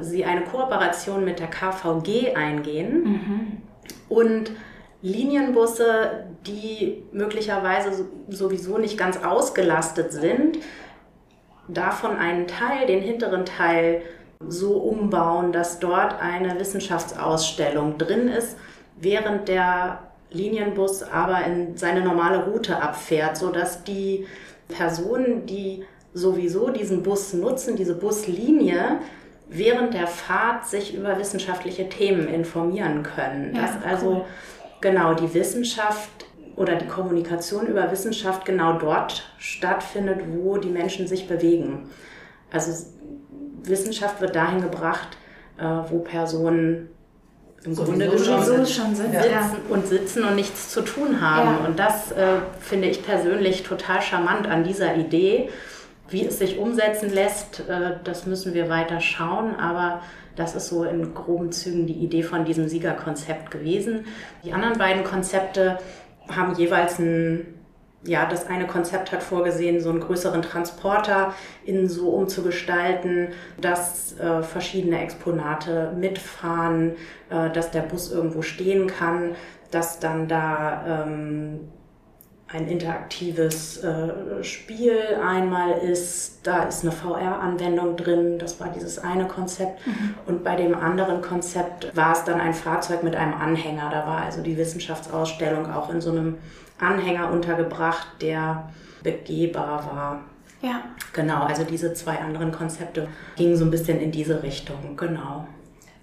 sie 0.00 0.24
eine 0.24 0.42
Kooperation 0.44 1.24
mit 1.24 1.38
der 1.38 1.48
KVG 1.48 2.34
eingehen 2.34 3.04
mhm. 3.04 3.62
und 4.08 4.52
Linienbusse, 5.02 6.24
die 6.46 7.02
möglicherweise 7.12 8.06
sowieso 8.28 8.78
nicht 8.78 8.96
ganz 8.96 9.22
ausgelastet 9.22 10.12
sind, 10.12 10.58
davon 11.68 12.16
einen 12.16 12.46
Teil, 12.46 12.86
den 12.86 13.02
hinteren 13.02 13.44
Teil, 13.44 14.00
so 14.46 14.78
umbauen, 14.78 15.52
dass 15.52 15.78
dort 15.78 16.20
eine 16.20 16.58
Wissenschaftsausstellung 16.58 17.98
drin 17.98 18.28
ist, 18.28 18.56
während 18.96 19.48
der 19.48 20.00
Linienbus 20.30 21.02
aber 21.02 21.44
in 21.44 21.76
seine 21.76 22.02
normale 22.02 22.44
Route 22.44 22.82
abfährt, 22.82 23.36
sodass 23.36 23.84
die 23.84 24.26
Personen, 24.68 25.46
die 25.46 25.84
sowieso 26.12 26.70
diesen 26.70 27.02
Bus 27.02 27.34
nutzen, 27.34 27.76
diese 27.76 27.94
Buslinie, 27.94 29.00
während 29.48 29.94
der 29.94 30.06
Fahrt 30.06 30.66
sich 30.66 30.94
über 30.94 31.18
wissenschaftliche 31.18 31.88
Themen 31.88 32.28
informieren 32.28 33.02
können. 33.02 33.54
Ja, 33.54 33.62
dass 33.62 33.82
also 33.84 34.10
cool. 34.10 34.24
genau 34.80 35.14
die 35.14 35.34
Wissenschaft 35.34 36.26
oder 36.56 36.76
die 36.76 36.86
Kommunikation 36.86 37.66
über 37.66 37.90
Wissenschaft 37.90 38.44
genau 38.44 38.78
dort 38.78 39.28
stattfindet, 39.38 40.20
wo 40.28 40.56
die 40.56 40.70
Menschen 40.70 41.06
sich 41.06 41.26
bewegen. 41.26 41.90
Also 42.52 42.86
Wissenschaft 43.64 44.20
wird 44.20 44.36
dahin 44.36 44.60
gebracht, 44.60 45.16
äh, 45.58 45.64
wo 45.64 45.98
Personen 45.98 46.90
im 47.64 47.74
so 47.74 47.84
Grunde 47.84 48.06
genommen 48.06 48.24
schon, 48.24 48.66
schon 48.66 48.94
sitzen 48.94 49.12
ja. 49.12 49.56
und 49.68 49.86
sitzen 49.86 50.24
und 50.24 50.34
nichts 50.36 50.70
zu 50.70 50.82
tun 50.82 51.20
haben. 51.20 51.60
Ja. 51.60 51.66
Und 51.66 51.78
das 51.78 52.12
äh, 52.12 52.40
finde 52.60 52.88
ich 52.88 53.04
persönlich 53.04 53.62
total 53.62 54.02
charmant 54.02 54.46
an 54.46 54.64
dieser 54.64 54.96
Idee. 54.96 55.48
Wie 56.08 56.26
es 56.26 56.38
sich 56.38 56.58
umsetzen 56.58 57.10
lässt, 57.10 57.60
äh, 57.60 57.92
das 58.04 58.26
müssen 58.26 58.52
wir 58.52 58.68
weiter 58.68 59.00
schauen, 59.00 59.56
aber 59.56 60.02
das 60.36 60.54
ist 60.54 60.68
so 60.68 60.84
in 60.84 61.14
groben 61.14 61.52
Zügen 61.52 61.86
die 61.86 61.94
Idee 61.94 62.22
von 62.22 62.44
diesem 62.44 62.68
Siegerkonzept 62.68 63.50
gewesen. 63.50 64.04
Die 64.44 64.52
anderen 64.52 64.76
beiden 64.76 65.04
Konzepte 65.04 65.78
haben 66.28 66.54
jeweils 66.56 66.98
ein 66.98 67.53
ja, 68.06 68.26
das 68.26 68.46
eine 68.46 68.66
Konzept 68.66 69.12
hat 69.12 69.22
vorgesehen, 69.22 69.80
so 69.80 69.90
einen 69.90 70.00
größeren 70.00 70.42
Transporter 70.42 71.34
innen 71.64 71.88
so 71.88 72.10
umzugestalten, 72.10 73.28
dass 73.60 74.18
äh, 74.18 74.42
verschiedene 74.42 75.00
Exponate 75.00 75.92
mitfahren, 75.98 76.92
äh, 77.30 77.50
dass 77.50 77.70
der 77.70 77.82
Bus 77.82 78.12
irgendwo 78.12 78.42
stehen 78.42 78.86
kann, 78.86 79.34
dass 79.70 79.98
dann 80.00 80.28
da 80.28 81.04
ähm, 81.06 81.60
ein 82.54 82.68
interaktives 82.68 83.82
äh, 83.82 84.44
Spiel 84.44 84.98
einmal 85.26 85.72
ist, 85.78 86.46
da 86.46 86.64
ist 86.64 86.82
eine 86.82 86.92
VR-Anwendung 86.92 87.96
drin, 87.96 88.38
das 88.38 88.60
war 88.60 88.68
dieses 88.68 88.98
eine 88.98 89.26
Konzept. 89.26 89.84
Mhm. 89.86 90.14
Und 90.26 90.44
bei 90.44 90.54
dem 90.54 90.74
anderen 90.74 91.20
Konzept 91.20 91.96
war 91.96 92.12
es 92.12 92.22
dann 92.24 92.40
ein 92.40 92.54
Fahrzeug 92.54 93.02
mit 93.02 93.16
einem 93.16 93.34
Anhänger, 93.34 93.90
da 93.90 94.06
war 94.06 94.22
also 94.22 94.42
die 94.42 94.56
Wissenschaftsausstellung 94.56 95.72
auch 95.72 95.90
in 95.90 96.00
so 96.00 96.10
einem 96.10 96.38
Anhänger 96.78 97.30
untergebracht, 97.30 98.06
der 98.20 98.70
begehbar 99.02 99.86
war. 99.92 100.20
Ja. 100.60 100.80
Genau, 101.12 101.44
also 101.44 101.64
diese 101.64 101.92
zwei 101.94 102.18
anderen 102.18 102.50
Konzepte 102.50 103.08
gingen 103.36 103.56
so 103.56 103.64
ein 103.64 103.70
bisschen 103.70 104.00
in 104.00 104.10
diese 104.10 104.42
Richtung, 104.42 104.96
genau. 104.96 105.46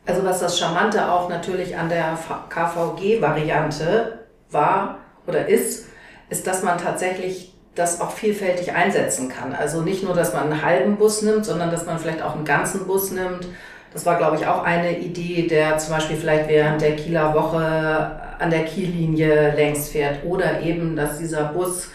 Also 0.06 0.24
was 0.24 0.40
das 0.40 0.58
Charmante 0.58 1.12
auch 1.12 1.30
natürlich 1.30 1.78
an 1.78 1.90
der 1.90 2.18
KVG-Variante 2.50 4.20
war 4.52 5.00
oder 5.28 5.48
ist, 5.48 5.88
ist, 6.30 6.48
dass 6.48 6.64
man 6.64 6.78
tatsächlich 6.78 7.54
das 7.76 8.02
auch 8.02 8.12
vielfältig 8.12 8.74
einsetzen 8.74 9.30
kann. 9.30 9.54
Also 9.54 9.82
nicht 9.82 10.04
nur, 10.04 10.14
dass 10.14 10.34
man 10.34 10.52
einen 10.52 10.62
halben 10.62 10.98
Bus 10.98 11.22
nimmt, 11.22 11.46
sondern 11.46 11.72
dass 11.72 11.86
man 11.86 12.00
vielleicht 12.00 12.22
auch 12.22 12.36
einen 12.36 12.46
ganzen 12.46 12.86
Bus 12.86 13.12
nimmt. 13.12 13.48
Das 13.94 14.06
war, 14.06 14.18
glaube 14.18 14.38
ich, 14.38 14.48
auch 14.48 14.64
eine 14.64 15.00
Idee, 15.00 15.48
der 15.48 15.78
zum 15.78 15.94
Beispiel 15.94 16.18
vielleicht 16.18 16.50
während 16.50 16.82
der 16.82 16.96
Kieler 16.96 17.34
Woche 17.34 18.12
an 18.42 18.50
der 18.50 18.66
Kiellinie 18.66 19.54
längs 19.56 19.90
fährt 19.90 20.26
oder 20.26 20.62
eben, 20.62 20.96
dass 20.96 21.20
dieser 21.20 21.46
Bus 21.46 21.90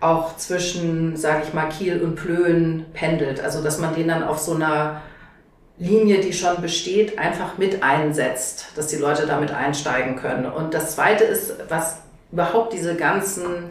auch 0.00 0.36
zwischen, 0.36 1.16
sage 1.16 1.42
ich 1.46 1.54
mal, 1.54 1.68
Kiel 1.68 2.02
und 2.02 2.16
Plön 2.16 2.86
pendelt. 2.92 3.40
Also 3.40 3.62
dass 3.62 3.78
man 3.78 3.94
den 3.94 4.08
dann 4.08 4.24
auf 4.24 4.38
so 4.38 4.54
einer 4.54 5.00
Linie, 5.78 6.20
die 6.20 6.32
schon 6.32 6.60
besteht, 6.60 7.18
einfach 7.18 7.56
mit 7.56 7.82
einsetzt, 7.82 8.66
dass 8.76 8.88
die 8.88 8.96
Leute 8.96 9.26
damit 9.26 9.52
einsteigen 9.52 10.16
können. 10.16 10.46
Und 10.46 10.74
das 10.74 10.94
Zweite 10.94 11.24
ist, 11.24 11.54
was 11.68 11.98
überhaupt 12.30 12.72
diese 12.72 12.94
ganzen 12.96 13.70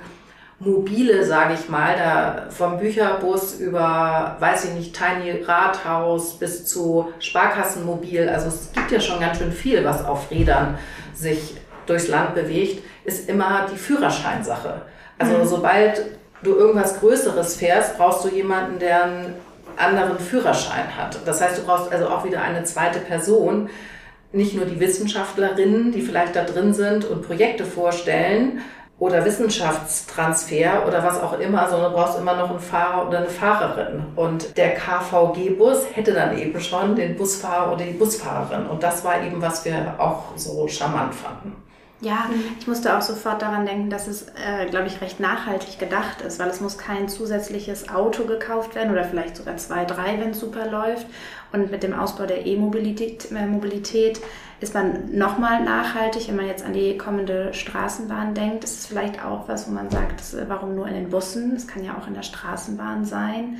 mobile, 0.60 1.26
sage 1.26 1.56
ich 1.56 1.70
mal, 1.70 1.96
da 1.98 2.46
vom 2.50 2.78
Bücherbus 2.78 3.56
über, 3.56 4.38
weiß 4.40 4.66
ich 4.66 4.74
nicht, 4.74 4.96
Tiny 4.96 5.44
Rathaus 5.44 6.38
bis 6.38 6.66
zu 6.66 7.12
Sparkassenmobil. 7.20 8.30
Also 8.30 8.48
es 8.48 8.72
gibt 8.72 8.92
ja 8.92 9.00
schon 9.00 9.20
ganz 9.20 9.40
schön 9.40 9.52
viel, 9.52 9.84
was 9.84 10.06
auf 10.06 10.30
Rädern 10.30 10.78
sich 11.14 11.56
durchs 11.92 12.08
Land 12.08 12.36
bewegt, 12.36 12.84
ist 13.04 13.30
immer 13.30 13.68
die 13.72 13.78
Führerscheinsache. 13.78 14.82
Also 15.18 15.38
mhm. 15.38 15.46
sobald 15.46 16.02
du 16.44 16.56
irgendwas 16.56 17.00
Größeres 17.00 17.56
fährst, 17.56 17.98
brauchst 17.98 18.26
du 18.26 18.30
jemanden, 18.30 18.80
der 18.80 19.04
einen 19.04 19.34
anderen 19.78 20.20
Führerschein 20.20 20.98
hat. 20.98 21.20
Das 21.26 21.42
heißt, 21.42 21.60
du 21.60 21.64
brauchst 21.64 21.92
also 21.92 22.08
auch 22.08 22.24
wieder 22.26 22.42
eine 22.42 22.64
zweite 22.64 23.00
Person, 23.00 23.70
nicht 24.32 24.56
nur 24.56 24.66
die 24.66 24.80
Wissenschaftlerinnen, 24.80 25.92
die 25.92 26.02
vielleicht 26.02 26.36
da 26.36 26.44
drin 26.44 26.74
sind 26.74 27.06
und 27.06 27.22
Projekte 27.22 27.66
vorstellen 27.66 28.62
oder 28.98 29.26
Wissenschaftstransfer 29.26 30.86
oder 30.88 31.04
was 31.04 31.20
auch 31.22 31.38
immer, 31.40 31.68
sondern 31.68 31.92
du 31.92 31.98
brauchst 31.98 32.20
immer 32.20 32.36
noch 32.36 32.52
einen 32.52 32.60
Fahrer 32.60 33.08
oder 33.08 33.18
eine 33.18 33.30
Fahrerin. 33.30 34.04
Und 34.16 34.58
der 34.58 34.76
KVG-Bus 34.76 35.88
hätte 35.94 36.14
dann 36.14 36.38
eben 36.38 36.62
schon 36.62 36.96
den 36.96 37.18
Busfahrer 37.18 37.74
oder 37.74 37.84
die 37.84 37.94
Busfahrerin. 37.94 38.68
Und 38.68 38.84
das 38.84 39.04
war 39.04 39.22
eben, 39.24 39.42
was 39.42 39.66
wir 39.66 39.96
auch 39.98 40.26
so 40.36 40.68
charmant 40.68 41.16
fanden. 41.16 41.56
Ja, 42.02 42.32
ich 42.60 42.66
musste 42.66 42.98
auch 42.98 43.02
sofort 43.04 43.44
daran 43.44 43.68
denken, 43.68 43.92
dass 43.92 44.08
es, 44.08 44.26
äh, 44.30 44.66
glaube 44.68 44.88
ich, 44.88 45.02
recht 45.02 45.20
nachhaltig 45.20 45.78
gedacht 45.78 46.22
ist, 46.22 46.40
weil 46.40 46.50
es 46.50 46.60
muss 46.60 46.80
kein 46.80 47.08
zusätzliches 47.08 47.90
Auto 47.90 48.24
gekauft 48.24 48.74
werden 48.74 48.92
oder 48.92 49.04
vielleicht 49.04 49.38
sogar 49.38 49.58
zwei, 49.58 49.86
drei, 49.86 50.20
wenn 50.20 50.32
es 50.32 50.40
super 50.40 50.66
läuft. 50.68 51.06
Und 51.52 51.70
mit 51.70 51.84
dem 51.84 51.94
Ausbau 51.94 52.26
der 52.26 52.48
E-Mobilität 52.48 53.32
äh, 53.32 53.46
Mobilität 53.46 54.20
ist 54.62 54.74
man 54.74 55.16
nochmal 55.16 55.64
nachhaltig. 55.64 56.28
Wenn 56.28 56.38
man 56.38 56.48
jetzt 56.48 56.66
an 56.66 56.74
die 56.74 56.98
kommende 56.98 57.54
Straßenbahn 57.54 58.34
denkt, 58.34 58.64
ist 58.64 58.80
es 58.80 58.88
vielleicht 58.88 59.24
auch 59.24 59.48
was, 59.48 59.68
wo 59.68 59.72
man 59.72 59.92
sagt, 59.92 60.22
äh, 60.34 60.50
warum 60.50 60.74
nur 60.74 60.88
in 60.88 60.96
den 60.96 61.10
Bussen? 61.12 61.56
Es 61.56 61.68
kann 61.68 61.84
ja 61.84 61.96
auch 62.00 62.08
in 62.08 62.16
der 62.16 62.24
Straßenbahn 62.24 63.06
sein. 63.06 63.60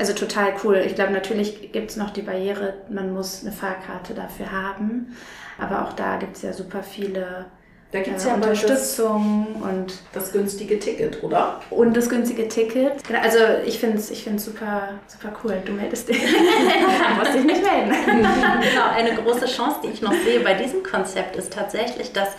Also 0.00 0.12
total 0.12 0.54
cool. 0.64 0.82
Ich 0.84 0.96
glaube, 0.96 1.12
natürlich 1.12 1.70
gibt 1.70 1.90
es 1.90 1.96
noch 1.96 2.10
die 2.10 2.22
Barriere, 2.22 2.74
man 2.90 3.14
muss 3.14 3.42
eine 3.42 3.52
Fahrkarte 3.52 4.12
dafür 4.12 4.50
haben. 4.50 5.16
Aber 5.56 5.84
auch 5.84 5.92
da 5.92 6.16
gibt 6.16 6.36
es 6.36 6.42
ja 6.42 6.52
super 6.52 6.82
viele 6.82 7.46
da 7.92 8.00
gibt 8.00 8.16
es 8.16 8.24
ja, 8.24 8.30
ja 8.30 8.34
Unterstützung 8.36 9.46
das, 9.54 9.70
und 9.70 9.94
das 10.12 10.32
günstige 10.32 10.78
Ticket, 10.78 11.22
oder? 11.22 11.60
Und 11.70 11.96
das 11.96 12.08
günstige 12.08 12.48
Ticket. 12.48 13.04
Genau, 13.06 13.20
also 13.20 13.38
ich 13.64 13.78
finde 13.78 13.98
es 13.98 14.10
ich 14.10 14.24
find's 14.24 14.44
super, 14.44 14.90
super 15.06 15.32
cool. 15.44 15.62
Du 15.64 15.72
meldest 15.72 16.08
dich. 16.08 16.20
du 16.20 17.14
musst 17.18 17.34
dich 17.34 17.44
nicht 17.44 17.62
melden. 17.62 17.94
genau, 18.06 18.88
eine 18.94 19.14
große 19.14 19.46
Chance, 19.46 19.80
die 19.84 19.88
ich 19.88 20.02
noch 20.02 20.12
sehe 20.12 20.40
bei 20.40 20.54
diesem 20.54 20.82
Konzept 20.82 21.36
ist 21.36 21.52
tatsächlich, 21.52 22.12
dass 22.12 22.30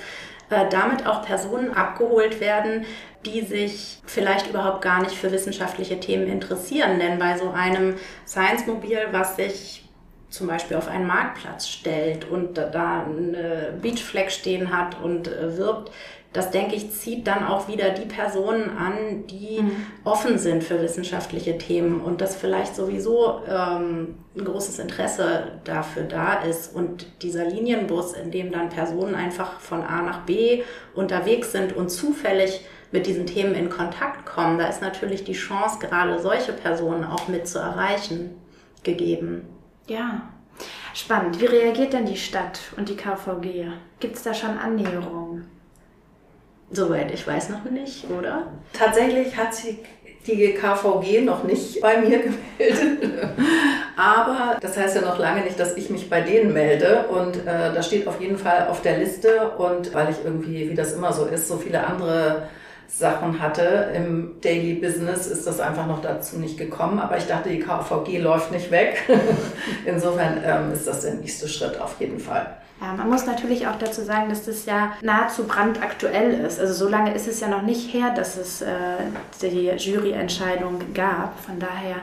äh, 0.49 0.69
damit 0.69 1.05
auch 1.05 1.23
Personen 1.23 1.73
abgeholt 1.73 2.39
werden, 2.39 2.85
die 3.25 3.41
sich 3.41 3.99
vielleicht 4.05 4.47
überhaupt 4.49 4.81
gar 4.81 5.01
nicht 5.01 5.15
für 5.15 5.31
wissenschaftliche 5.31 5.99
Themen 5.99 6.27
interessieren. 6.27 6.99
Denn 6.99 7.19
bei 7.19 7.37
so 7.37 7.51
einem 7.51 7.95
Science-Mobil, 8.25 9.07
was 9.11 9.37
sich 9.37 9.86
zum 10.29 10.47
Beispiel 10.47 10.77
auf 10.77 10.87
einen 10.87 11.07
Marktplatz 11.07 11.67
stellt 11.67 12.29
und 12.29 12.57
da 12.57 13.05
eine 13.05 13.73
Beachflag 13.81 14.31
stehen 14.31 14.75
hat 14.75 15.01
und 15.01 15.27
äh, 15.27 15.57
wirbt, 15.57 15.91
das 16.33 16.51
denke 16.51 16.75
ich, 16.75 16.91
zieht 16.91 17.25
dann 17.25 17.45
auch 17.45 17.67
wieder 17.67 17.89
die 17.89 18.05
Personen 18.05 18.69
an, 18.77 19.25
die 19.27 19.61
mhm. 19.61 19.87
offen 20.03 20.37
sind 20.37 20.63
für 20.63 20.81
wissenschaftliche 20.81 21.57
Themen 21.57 22.01
und 22.01 22.21
das 22.21 22.35
vielleicht 22.35 22.75
sowieso 22.75 23.41
ähm, 23.49 24.15
ein 24.37 24.45
großes 24.45 24.77
Interesse 24.79 25.53
dafür 25.63 26.03
da 26.03 26.43
ist. 26.43 26.75
Und 26.75 27.07
dieser 27.23 27.45
Linienbus, 27.45 28.13
in 28.13 28.29
dem 28.29 28.51
dann 28.51 28.69
Personen 28.69 29.15
einfach 29.15 29.59
von 29.59 29.81
A 29.81 30.01
nach 30.03 30.25
B 30.25 30.63
unterwegs 30.93 31.53
sind 31.53 31.75
und 31.75 31.89
zufällig 31.89 32.61
mit 32.91 33.07
diesen 33.07 33.25
Themen 33.25 33.55
in 33.55 33.69
Kontakt 33.69 34.25
kommen, 34.25 34.59
da 34.59 34.67
ist 34.67 34.81
natürlich 34.81 35.23
die 35.23 35.33
Chance, 35.33 35.79
gerade 35.79 36.19
solche 36.19 36.53
Personen 36.53 37.03
auch 37.03 37.27
mit 37.29 37.47
zu 37.47 37.57
erreichen, 37.57 38.35
gegeben. 38.83 39.56
Ja, 39.87 40.21
spannend. 40.93 41.39
Wie 41.39 41.45
reagiert 41.45 41.93
denn 41.93 42.05
die 42.05 42.17
Stadt 42.17 42.59
und 42.75 42.89
die 42.89 42.97
KVG? 42.97 43.71
Gibt 43.99 44.17
es 44.17 44.23
da 44.23 44.33
schon 44.33 44.57
Annäherungen? 44.57 45.49
Soweit 46.69 47.13
ich 47.13 47.25
weiß 47.25 47.49
noch 47.49 47.63
nicht, 47.63 48.09
oder? 48.09 48.47
Tatsächlich 48.73 49.35
hat 49.37 49.55
sich 49.55 49.77
die 50.27 50.53
KVG 50.53 51.21
noch 51.21 51.45
nicht 51.45 51.79
bei 51.79 52.01
mir 52.01 52.19
gemeldet. 52.59 53.29
Aber 53.95 54.57
das 54.59 54.77
heißt 54.77 54.97
ja 54.97 55.01
noch 55.01 55.17
lange 55.17 55.43
nicht, 55.43 55.57
dass 55.57 55.77
ich 55.77 55.89
mich 55.89 56.09
bei 56.09 56.19
denen 56.19 56.51
melde. 56.51 57.05
Und 57.07 57.37
äh, 57.47 57.73
das 57.73 57.87
steht 57.87 58.05
auf 58.07 58.19
jeden 58.19 58.37
Fall 58.37 58.67
auf 58.67 58.81
der 58.81 58.97
Liste. 58.97 59.51
Und 59.51 59.93
weil 59.93 60.09
ich 60.09 60.17
irgendwie, 60.25 60.69
wie 60.69 60.75
das 60.75 60.91
immer 60.93 61.13
so 61.13 61.25
ist, 61.27 61.47
so 61.47 61.55
viele 61.55 61.87
andere 61.87 62.49
Sachen 62.87 63.41
hatte. 63.41 63.91
Im 63.95 64.39
Daily 64.41 64.73
Business 64.75 65.27
ist 65.27 65.45
das 65.45 65.59
einfach 65.59 65.87
noch 65.87 66.01
dazu 66.01 66.37
nicht 66.37 66.57
gekommen, 66.57 66.99
aber 66.99 67.17
ich 67.17 67.27
dachte, 67.27 67.49
die 67.49 67.59
KVG 67.59 68.19
läuft 68.19 68.51
nicht 68.51 68.71
weg. 68.71 69.03
Insofern 69.85 70.41
ähm, 70.43 70.71
ist 70.71 70.87
das 70.87 71.01
der 71.01 71.15
nächste 71.15 71.47
Schritt 71.47 71.79
auf 71.79 71.99
jeden 71.99 72.19
Fall. 72.19 72.57
Ja, 72.79 72.93
man 72.93 73.09
muss 73.09 73.25
natürlich 73.25 73.67
auch 73.67 73.77
dazu 73.79 74.03
sagen, 74.03 74.29
dass 74.29 74.45
das 74.45 74.65
ja 74.65 74.93
nahezu 75.01 75.45
brandaktuell 75.45 76.45
ist. 76.45 76.59
Also 76.59 76.73
so 76.85 76.89
lange 76.89 77.13
ist 77.13 77.27
es 77.27 77.39
ja 77.39 77.47
noch 77.47 77.63
nicht 77.63 77.91
her, 77.93 78.11
dass 78.15 78.37
es 78.37 78.61
äh, 78.61 78.67
die 79.41 79.71
Juryentscheidung 79.71 80.93
gab. 80.93 81.39
Von 81.39 81.59
daher 81.59 81.95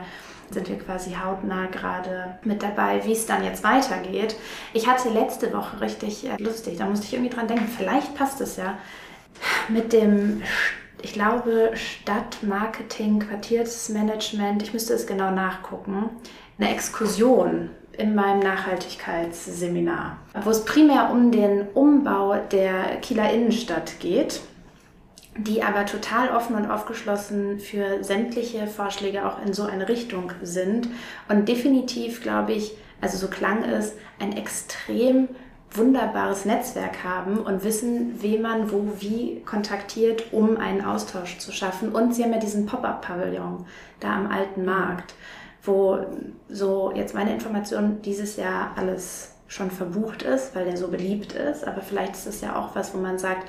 sind 0.51 0.69
wir 0.69 0.77
quasi 0.77 1.11
hautnah 1.11 1.67
gerade 1.67 2.37
mit 2.43 2.61
dabei, 2.61 3.01
wie 3.05 3.13
es 3.13 3.25
dann 3.25 3.43
jetzt 3.43 3.63
weitergeht. 3.63 4.35
Ich 4.73 4.87
hatte 4.87 5.09
letzte 5.09 5.51
Woche 5.53 5.81
richtig 5.81 6.27
äh, 6.27 6.41
lustig, 6.41 6.77
da 6.77 6.85
musste 6.85 7.05
ich 7.05 7.13
irgendwie 7.13 7.33
dran 7.33 7.47
denken, 7.47 7.67
vielleicht 7.67 8.15
passt 8.15 8.41
es 8.41 8.57
ja 8.57 8.77
mit 9.69 9.93
dem, 9.93 10.41
ich 11.01 11.13
glaube, 11.13 11.71
Stadtmarketing, 11.73 13.19
Quartiersmanagement, 13.19 14.63
ich 14.63 14.73
müsste 14.73 14.93
es 14.93 15.07
genau 15.07 15.31
nachgucken, 15.31 16.09
eine 16.57 16.71
Exkursion 16.71 17.69
in 17.97 18.15
meinem 18.15 18.39
Nachhaltigkeitsseminar, 18.39 20.17
wo 20.43 20.49
es 20.49 20.65
primär 20.65 21.11
um 21.11 21.31
den 21.31 21.67
Umbau 21.73 22.35
der 22.51 22.97
Kieler 23.01 23.31
Innenstadt 23.31 23.99
geht, 23.99 24.41
die 25.37 25.63
aber 25.63 25.85
total 25.85 26.29
offen 26.29 26.55
und 26.55 26.69
aufgeschlossen 26.69 27.59
für 27.59 28.03
sämtliche 28.03 28.67
Vorschläge 28.67 29.25
auch 29.25 29.43
in 29.45 29.53
so 29.53 29.63
eine 29.63 29.89
Richtung 29.89 30.31
sind 30.41 30.87
und 31.27 31.47
definitiv, 31.47 32.21
glaube 32.21 32.53
ich, 32.53 32.73
also 33.01 33.17
so 33.17 33.27
klang 33.27 33.63
es, 33.63 33.93
ein 34.19 34.35
extrem 34.35 35.27
wunderbares 35.77 36.45
Netzwerk 36.45 37.03
haben 37.03 37.37
und 37.37 37.63
wissen, 37.63 38.21
wen 38.21 38.41
man 38.41 38.71
wo 38.71 38.93
wie 38.99 39.41
kontaktiert, 39.45 40.31
um 40.31 40.57
einen 40.57 40.83
Austausch 40.83 41.37
zu 41.37 41.51
schaffen. 41.51 41.89
Und 41.89 42.13
sie 42.13 42.23
haben 42.23 42.33
ja 42.33 42.39
diesen 42.39 42.65
Pop-up-Pavillon 42.65 43.65
da 43.99 44.15
am 44.15 44.27
alten 44.27 44.65
Markt, 44.65 45.13
wo 45.63 45.99
so 46.49 46.91
jetzt 46.95 47.13
meine 47.13 47.33
Information 47.33 48.01
dieses 48.01 48.37
Jahr 48.37 48.71
alles 48.75 49.31
schon 49.47 49.71
verbucht 49.71 50.23
ist, 50.23 50.55
weil 50.55 50.65
der 50.65 50.77
so 50.77 50.87
beliebt 50.87 51.33
ist. 51.33 51.67
Aber 51.67 51.81
vielleicht 51.81 52.13
ist 52.13 52.27
es 52.27 52.41
ja 52.41 52.55
auch 52.55 52.75
was, 52.75 52.93
wo 52.93 52.97
man 52.97 53.17
sagt, 53.17 53.47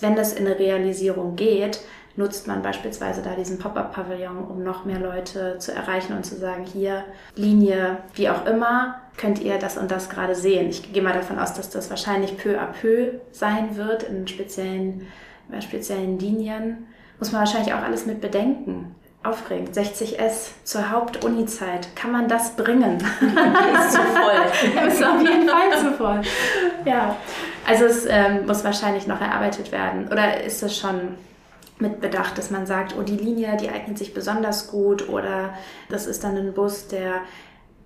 wenn 0.00 0.16
das 0.16 0.32
in 0.32 0.46
eine 0.46 0.58
Realisierung 0.58 1.36
geht, 1.36 1.80
nutzt 2.16 2.46
man 2.46 2.62
beispielsweise 2.62 3.22
da 3.22 3.34
diesen 3.34 3.58
Pop-up-Pavillon, 3.58 4.38
um 4.38 4.62
noch 4.62 4.84
mehr 4.84 5.00
Leute 5.00 5.58
zu 5.58 5.72
erreichen 5.72 6.16
und 6.16 6.24
zu 6.24 6.36
sagen, 6.36 6.64
hier 6.64 7.04
Linie, 7.34 7.98
wie 8.14 8.28
auch 8.28 8.46
immer, 8.46 9.00
könnt 9.16 9.40
ihr 9.40 9.58
das 9.58 9.76
und 9.76 9.90
das 9.90 10.08
gerade 10.08 10.34
sehen. 10.34 10.68
Ich 10.68 10.92
gehe 10.92 11.02
mal 11.02 11.12
davon 11.12 11.38
aus, 11.38 11.54
dass 11.54 11.70
das 11.70 11.90
wahrscheinlich 11.90 12.36
peu 12.36 12.58
à 12.58 12.66
peu 12.66 13.20
sein 13.32 13.76
wird 13.76 14.04
in 14.04 14.28
speziellen, 14.28 15.06
bei 15.48 15.60
speziellen 15.60 16.18
Linien. 16.18 16.86
Muss 17.18 17.32
man 17.32 17.40
wahrscheinlich 17.40 17.74
auch 17.74 17.82
alles 17.82 18.06
mit 18.06 18.20
bedenken. 18.20 18.94
Aufregend. 19.22 19.74
60S 19.74 20.50
zur 20.64 20.90
Hauptunizeit. 20.90 21.96
Kann 21.96 22.12
man 22.12 22.28
das 22.28 22.54
bringen? 22.56 22.98
ist 23.78 23.92
zu 23.92 23.98
voll. 23.98 24.86
ist 24.88 25.02
auf 25.02 25.20
jeden 25.20 25.48
Fall 25.48 25.78
zu 25.78 25.92
voll. 25.92 26.20
Ja. 26.84 27.16
Also 27.66 27.86
es 27.86 28.06
ähm, 28.06 28.46
muss 28.46 28.62
wahrscheinlich 28.64 29.06
noch 29.06 29.20
erarbeitet 29.22 29.72
werden. 29.72 30.08
Oder 30.08 30.44
ist 30.44 30.62
es 30.62 30.76
schon 30.76 31.16
mit 31.84 32.00
Bedacht, 32.00 32.36
dass 32.38 32.50
man 32.50 32.66
sagt, 32.66 32.96
oh, 32.98 33.02
die 33.02 33.16
Linie, 33.16 33.56
die 33.56 33.68
eignet 33.68 33.98
sich 33.98 34.14
besonders 34.14 34.68
gut 34.68 35.08
oder 35.08 35.54
das 35.88 36.06
ist 36.06 36.24
dann 36.24 36.36
ein 36.36 36.54
Bus, 36.54 36.88
der 36.88 37.20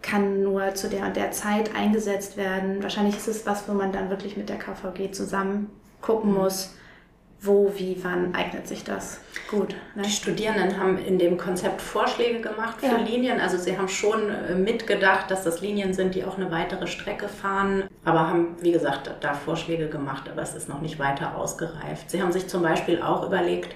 kann 0.00 0.42
nur 0.42 0.74
zu 0.74 0.88
der 0.88 1.04
und 1.06 1.16
der 1.16 1.32
Zeit 1.32 1.74
eingesetzt 1.74 2.37
werden. 2.37 2.82
Wahrscheinlich 2.82 3.16
ist 3.16 3.28
es 3.28 3.46
was, 3.46 3.68
wo 3.68 3.72
man 3.72 3.92
dann 3.92 4.11
wirklich 4.11 4.37
mit 4.37 4.48
der 4.48 4.58
KVG 4.58 5.12
zusammen 5.12 5.70
gucken 6.00 6.30
mhm. 6.30 6.38
muss, 6.38 6.74
wo, 7.40 7.72
wie, 7.77 7.96
wann 8.03 8.35
eignet 8.35 8.66
sich 8.66 8.83
das 8.83 9.20
gut. 9.48 9.74
Ne? 9.94 10.03
Die 10.03 10.11
Studierenden 10.11 10.79
haben 10.79 10.98
in 10.98 11.18
dem 11.18 11.37
Konzept 11.37 11.81
Vorschläge 11.81 12.40
gemacht 12.40 12.81
für 12.81 12.87
ja. 12.87 12.96
Linien. 12.96 13.40
Also 13.40 13.57
sie 13.57 13.79
haben 13.79 13.88
schon 13.88 14.29
äh, 14.29 14.55
mitgedacht, 14.55 15.31
dass 15.31 15.44
das 15.44 15.61
Linien 15.61 15.94
sind, 15.94 16.14
die 16.14 16.24
auch 16.24 16.37
eine 16.37 16.51
weitere 16.51 16.88
Strecke 16.88 17.29
fahren, 17.29 17.85
aber 18.05 18.29
haben, 18.29 18.57
wie 18.61 18.72
gesagt, 18.72 19.11
da 19.20 19.35
Vorschläge 19.35 19.88
gemacht, 19.88 20.29
aber 20.31 20.42
es 20.42 20.55
ist 20.55 20.68
noch 20.68 20.81
nicht 20.81 20.98
weiter 20.98 21.37
ausgereift. 21.37 22.11
Sie 22.11 22.20
haben 22.20 22.33
sich 22.33 22.48
zum 22.48 22.62
Beispiel 22.62 23.01
auch 23.01 23.24
überlegt, 23.24 23.74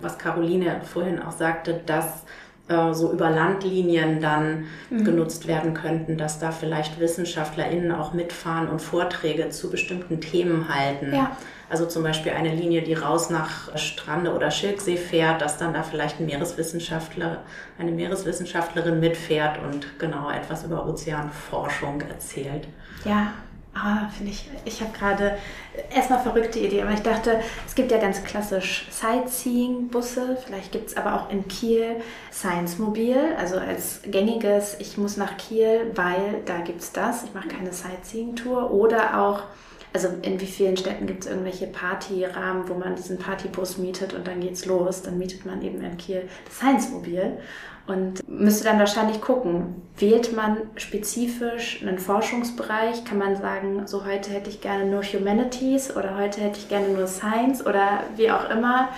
was 0.00 0.18
Caroline 0.18 0.80
vorhin 0.82 1.22
auch 1.22 1.32
sagte, 1.32 1.80
dass 1.86 2.24
äh, 2.66 2.92
so 2.94 3.12
über 3.12 3.30
Landlinien 3.30 4.20
dann 4.20 4.64
mhm. 4.90 5.04
genutzt 5.04 5.46
werden 5.46 5.74
könnten, 5.74 6.16
dass 6.16 6.40
da 6.40 6.50
vielleicht 6.50 6.98
WissenschaftlerInnen 6.98 7.92
auch 7.92 8.12
mitfahren 8.12 8.68
und 8.68 8.82
Vorträge 8.82 9.50
zu 9.50 9.70
bestimmten 9.70 10.20
Themen 10.20 10.68
halten. 10.74 11.14
Ja. 11.14 11.36
Also 11.70 11.86
zum 11.86 12.02
Beispiel 12.02 12.32
eine 12.32 12.54
Linie, 12.54 12.82
die 12.82 12.94
raus 12.94 13.30
nach 13.30 13.76
Strande 13.78 14.34
oder 14.34 14.50
Schilksee 14.50 14.96
fährt, 14.96 15.40
dass 15.40 15.58
dann 15.58 15.72
da 15.72 15.82
vielleicht 15.82 16.20
ein 16.20 16.26
Meereswissenschaftler, 16.26 17.42
eine 17.78 17.90
Meereswissenschaftlerin 17.90 19.00
mitfährt 19.00 19.58
und 19.62 19.98
genau 19.98 20.30
etwas 20.30 20.64
über 20.64 20.86
Ozeanforschung 20.86 22.00
erzählt. 22.02 22.68
Ja, 23.04 23.32
Ah, 23.76 24.08
finde 24.16 24.30
ich, 24.30 24.48
ich 24.64 24.80
habe 24.80 24.92
gerade 24.96 25.36
erstmal 25.92 26.20
verrückte 26.20 26.60
Idee, 26.60 26.82
aber 26.82 26.92
ich 26.92 27.02
dachte, 27.02 27.40
es 27.66 27.74
gibt 27.74 27.90
ja 27.90 27.98
ganz 27.98 28.22
klassisch 28.22 28.86
Sightseeing-Busse, 28.90 30.38
vielleicht 30.46 30.70
gibt 30.70 30.90
es 30.90 30.96
aber 30.96 31.14
auch 31.14 31.30
in 31.30 31.48
Kiel 31.48 31.96
Science-Mobil, 32.32 33.16
also 33.36 33.58
als 33.58 34.02
gängiges, 34.06 34.76
ich 34.78 34.96
muss 34.96 35.16
nach 35.16 35.36
Kiel, 35.38 35.90
weil 35.96 36.42
da 36.46 36.58
gibt 36.58 36.82
es 36.82 36.92
das, 36.92 37.24
ich 37.24 37.34
mache 37.34 37.48
keine 37.48 37.72
Sightseeing-Tour 37.72 38.70
oder 38.70 39.20
auch 39.20 39.42
Also 39.94 40.08
in 40.22 40.40
wie 40.40 40.46
vielen 40.46 40.76
Städten 40.76 41.06
gibt 41.06 41.24
es 41.24 41.30
irgendwelche 41.30 41.68
Partyrahmen, 41.68 42.68
wo 42.68 42.74
man 42.74 42.96
diesen 42.96 43.16
Partybus 43.16 43.78
mietet 43.78 44.12
und 44.12 44.26
dann 44.26 44.40
geht's 44.40 44.66
los. 44.66 45.02
Dann 45.02 45.18
mietet 45.18 45.46
man 45.46 45.62
eben 45.62 45.80
in 45.82 45.96
Kiel 45.96 46.28
das 46.46 46.56
Science-Mobil 46.56 47.38
und 47.86 48.28
müsste 48.28 48.64
dann 48.64 48.80
wahrscheinlich 48.80 49.20
gucken, 49.20 49.82
wählt 49.96 50.34
man 50.34 50.56
spezifisch 50.74 51.80
einen 51.80 52.00
Forschungsbereich? 52.00 53.04
Kann 53.04 53.18
man 53.18 53.36
sagen, 53.36 53.86
so 53.86 54.04
heute 54.04 54.30
hätte 54.30 54.50
ich 54.50 54.60
gerne 54.60 54.86
nur 54.86 55.04
Humanities 55.04 55.94
oder 55.96 56.16
heute 56.16 56.40
hätte 56.40 56.58
ich 56.58 56.68
gerne 56.68 56.88
nur 56.88 57.06
Science 57.06 57.64
oder 57.64 58.00
wie 58.16 58.32
auch 58.32 58.50
immer 58.50 58.88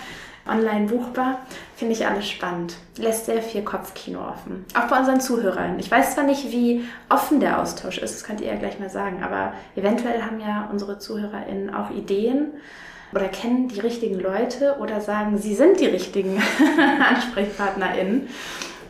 online 0.49 0.87
buchbar. 0.87 1.39
Finde 1.75 1.93
ich 1.93 2.07
alles 2.07 2.29
spannend. 2.29 2.75
Lässt 2.97 3.25
sehr 3.25 3.41
viel 3.41 3.63
Kopfkino 3.63 4.19
offen. 4.19 4.65
Auch 4.73 4.87
bei 4.87 4.99
unseren 4.99 5.19
Zuhörern. 5.19 5.79
Ich 5.79 5.89
weiß 5.89 6.15
zwar 6.15 6.23
nicht, 6.23 6.51
wie 6.51 6.85
offen 7.09 7.39
der 7.39 7.61
Austausch 7.61 7.97
ist, 7.97 8.15
das 8.15 8.23
könnt 8.23 8.41
ihr 8.41 8.47
ja 8.47 8.55
gleich 8.55 8.79
mal 8.79 8.89
sagen, 8.89 9.23
aber 9.23 9.53
eventuell 9.75 10.21
haben 10.21 10.39
ja 10.39 10.69
unsere 10.71 10.99
ZuhörerInnen 10.99 11.73
auch 11.73 11.91
Ideen 11.91 12.53
oder 13.13 13.27
kennen 13.27 13.67
die 13.67 13.79
richtigen 13.79 14.19
Leute 14.19 14.77
oder 14.79 15.01
sagen, 15.01 15.37
sie 15.37 15.55
sind 15.55 15.79
die 15.79 15.85
richtigen 15.85 16.41
AnsprechpartnerInnen 17.09 18.27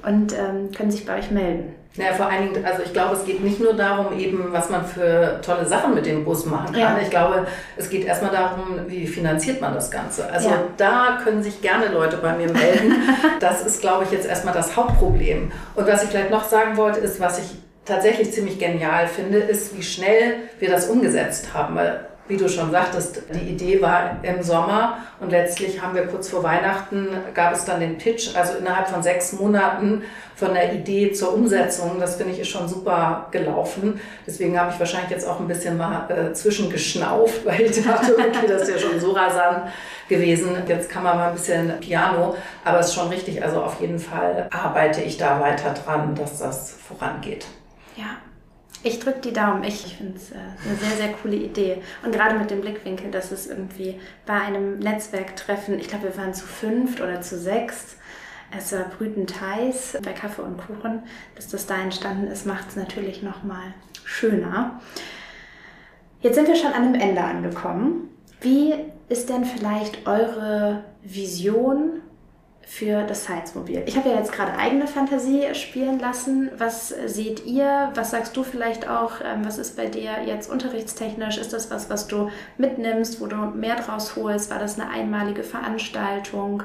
und 0.04 0.34
ähm, 0.34 0.72
können 0.76 0.91
sich 0.91 1.06
bei 1.06 1.20
euch 1.20 1.32
melden. 1.32 1.74
Ja, 1.97 2.13
vor 2.13 2.27
allen 2.27 2.53
Dingen, 2.53 2.65
also 2.65 2.83
ich 2.83 2.93
glaube, 2.93 3.15
es 3.15 3.25
geht 3.25 3.43
nicht 3.43 3.60
nur 3.60 3.73
darum, 3.73 4.17
eben, 4.17 4.51
was 4.51 4.69
man 4.69 4.86
für 4.86 5.41
tolle 5.41 5.65
Sachen 5.65 5.95
mit 5.95 6.05
dem 6.05 6.23
Bus 6.23 6.45
machen 6.45 6.71
kann. 6.73 6.79
Ja. 6.79 6.99
Ich 7.01 7.10
glaube, 7.10 7.47
es 7.75 7.89
geht 7.89 8.05
erstmal 8.05 8.31
darum, 8.31 8.79
wie 8.88 9.07
finanziert 9.07 9.60
man 9.62 9.73
das 9.73 9.89
Ganze. 9.89 10.31
Also 10.31 10.49
ja. 10.49 10.63
da 10.77 11.19
können 11.23 11.41
sich 11.41 11.62
gerne 11.62 11.88
Leute 11.88 12.17
bei 12.17 12.33
mir 12.33 12.51
melden. 12.51 12.93
das 13.39 13.65
ist, 13.65 13.81
glaube 13.81 14.03
ich, 14.03 14.12
jetzt 14.12 14.27
erstmal 14.27 14.53
das 14.53 14.77
Hauptproblem. 14.77 15.51
Und 15.75 15.88
was 15.88 16.03
ich 16.03 16.10
vielleicht 16.10 16.31
noch 16.31 16.43
sagen 16.43 16.77
wollte, 16.77 16.99
ist, 16.99 17.19
was 17.19 17.39
ich 17.39 17.55
tatsächlich 17.83 18.31
ziemlich 18.31 18.60
genial 18.60 19.07
finde, 19.07 19.39
ist, 19.39 19.75
wie 19.75 19.83
schnell 19.83 20.36
wir 20.60 20.69
das 20.69 20.88
umgesetzt 20.88 21.53
haben. 21.53 21.75
Weil 21.75 22.05
wie 22.28 22.38
du 22.38 22.50
schon 22.50 22.72
sagtest, 22.72 23.22
die 23.34 23.52
Idee 23.52 23.82
war 23.82 24.18
im 24.22 24.44
Sommer 24.44 24.98
und 25.20 25.32
letztlich 25.32 25.82
haben 25.82 25.96
wir 25.96 26.08
kurz 26.08 26.30
vor 26.30 26.44
Weihnachten, 26.44 27.08
gab 27.34 27.54
es 27.54 27.66
dann 27.66 27.80
den 27.80 27.98
Pitch, 27.98 28.36
also 28.36 28.58
innerhalb 28.58 28.90
von 28.90 29.02
sechs 29.02 29.34
Monaten 29.34 30.04
von 30.36 30.54
der 30.54 30.74
Idee 30.74 31.12
zur 31.13 31.34
Umsetzung. 31.34 32.00
Das 32.00 32.16
finde 32.18 32.34
ich 32.34 32.40
ist 32.40 32.50
schon 32.50 32.68
super 32.68 33.28
gelaufen. 33.32 34.00
Deswegen 34.26 34.60
habe 34.60 34.72
ich 34.72 34.80
wahrscheinlich 34.80 35.10
jetzt 35.10 35.28
auch 35.28 35.40
ein 35.40 35.48
bisschen 35.48 35.78
mal 35.78 36.08
äh, 36.10 36.34
zwischengeschnauft, 36.34 37.46
weil 37.46 37.62
ich 37.62 37.84
dachte, 37.84 38.13
okay, 38.13 38.48
das 38.48 38.63
ist 38.63 38.70
ja 38.70 38.78
schon 38.78 39.00
so 39.00 39.12
rasant 39.13 39.70
gewesen. 40.08 40.56
Jetzt 40.68 40.90
kann 40.90 41.04
man 41.04 41.18
mal 41.18 41.30
ein 41.30 41.36
bisschen 41.36 41.80
Piano, 41.80 42.36
aber 42.63 42.80
es 42.80 42.88
ist 42.88 42.94
schon 42.94 43.10
richtig. 43.10 43.44
Also 43.44 43.62
auf 43.62 43.82
jeden 43.82 44.00
Fall 44.00 44.48
arbeite 44.52 45.02
ich 45.02 45.18
da 45.18 45.40
weiter 45.40 45.74
dran, 45.74 46.13
dass 46.13 46.38
das 46.38 46.72
vorangeht. 46.88 47.46
Ja, 47.96 48.18
ich 48.84 49.00
drücke 49.00 49.20
die 49.22 49.34
Daumen. 49.34 49.63
Ich 49.63 49.98
finde 49.98 50.18
es 50.18 50.32
äh, 50.32 50.36
eine 50.36 50.78
sehr, 50.78 50.98
sehr 50.98 51.13
coole 51.13 51.36
Idee. 51.36 51.82
Und 52.04 52.12
gerade 52.12 52.38
mit 52.38 52.52
dem 52.52 52.62
Blickwinkel, 52.62 53.12
dass 53.12 53.32
es 53.32 53.48
irgendwie 53.48 54.00
bei 54.26 54.34
einem 54.34 54.80
Netzwerktreffen, 54.80 55.80
ich 55.80 55.88
glaube, 55.88 56.06
wir 56.06 56.18
waren 56.18 56.34
zu 56.34 56.46
fünft 56.46 57.02
oder 57.02 57.22
zu 57.22 57.38
sechst, 57.38 57.98
es 58.56 58.72
war 58.72 58.86
brütend 58.86 59.42
heiß 59.42 59.98
bei 60.04 60.13
Kaffee 60.13 60.42
und 60.42 60.58
Kuchen, 60.58 61.04
dass 61.36 61.50
das 61.50 61.66
da 61.66 61.76
entstanden 61.82 62.28
ist, 62.28 62.46
macht 62.46 62.70
es 62.70 62.76
natürlich 62.78 63.22
nochmal 63.22 63.74
schöner. 64.06 64.80
Jetzt 66.22 66.36
sind 66.36 66.48
wir 66.48 66.56
schon 66.56 66.72
an 66.72 66.84
einem 66.84 66.96
Ende 66.96 67.22
angekommen. 67.22 68.10
Wie 68.40 68.74
ist 69.10 69.30
denn 69.30 69.46
vielleicht 69.46 70.08
eure 70.08 70.84
Vision 71.04 72.02
für 72.67 73.03
das 73.03 73.23
Science-Mobil. 73.23 73.84
Ich 73.86 73.95
habe 73.95 74.10
ja 74.10 74.17
jetzt 74.17 74.34
gerade 74.34 74.58
eigene 74.58 74.88
Fantasie 74.88 75.56
spielen 75.56 75.99
lassen. 75.99 76.51
Was 76.58 76.89
seht 76.89 77.45
ihr? 77.45 77.91
Was 77.95 78.12
sagst 78.12 78.36
du 78.36 78.43
vielleicht 78.43 78.89
auch? 78.89 79.21
Ähm, 79.23 79.45
was 79.45 79.58
ist 79.58 79.77
bei 79.77 79.86
dir 79.86 80.23
jetzt 80.25 80.51
unterrichtstechnisch? 80.51 81.38
Ist 81.38 81.53
das 81.53 81.71
was, 81.71 81.89
was 81.89 82.08
du 82.08 82.30
mitnimmst, 82.58 83.21
wo 83.21 83.27
du 83.27 83.38
mehr 83.38 83.77
draus 83.77 84.17
holst? 84.17 84.51
War 84.51 84.60
das 84.60 84.77
eine 84.77 84.89
einmalige 84.89 85.43
Veranstaltung? 85.43 86.63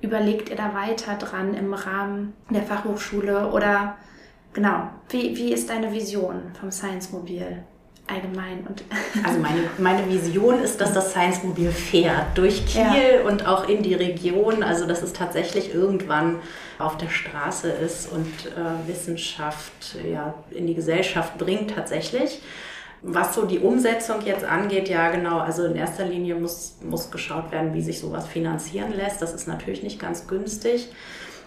Überlegt 0.00 0.48
ihr 0.48 0.56
da 0.56 0.72
weiter 0.72 1.16
dran 1.16 1.52
im 1.52 1.74
Rahmen 1.74 2.32
der 2.48 2.62
Fachhochschule? 2.62 3.52
Oder 3.52 3.98
genau, 4.54 4.88
wie, 5.10 5.36
wie 5.36 5.52
ist 5.52 5.68
deine 5.68 5.92
Vision 5.92 6.40
vom 6.58 6.72
Science-Mobil? 6.72 7.62
Allgemein. 8.06 8.66
Und 8.66 8.84
also 9.24 9.38
meine, 9.38 9.62
meine 9.78 10.08
Vision 10.08 10.60
ist, 10.60 10.80
dass 10.80 10.92
das 10.92 11.10
Science-Mobil 11.10 11.70
fährt 11.70 12.36
durch 12.36 12.66
Kiel 12.66 13.20
ja. 13.22 13.26
und 13.26 13.46
auch 13.46 13.68
in 13.68 13.82
die 13.82 13.94
Region. 13.94 14.62
Also 14.62 14.86
dass 14.86 15.02
es 15.02 15.12
tatsächlich 15.12 15.74
irgendwann 15.74 16.40
auf 16.78 16.96
der 16.96 17.08
Straße 17.08 17.70
ist 17.70 18.10
und 18.10 18.26
äh, 18.26 18.88
Wissenschaft 18.88 19.96
ja, 20.10 20.34
in 20.50 20.66
die 20.66 20.74
Gesellschaft 20.74 21.38
bringt 21.38 21.74
tatsächlich. 21.74 22.40
Was 23.04 23.34
so 23.34 23.46
die 23.46 23.58
Umsetzung 23.58 24.24
jetzt 24.24 24.44
angeht, 24.44 24.88
ja 24.88 25.10
genau, 25.10 25.40
also 25.40 25.64
in 25.64 25.74
erster 25.74 26.04
Linie 26.04 26.36
muss, 26.36 26.76
muss 26.82 27.10
geschaut 27.10 27.50
werden, 27.50 27.74
wie 27.74 27.82
sich 27.82 27.98
sowas 27.98 28.28
finanzieren 28.28 28.92
lässt. 28.92 29.20
Das 29.20 29.34
ist 29.34 29.48
natürlich 29.48 29.82
nicht 29.82 29.98
ganz 29.98 30.28
günstig. 30.28 30.88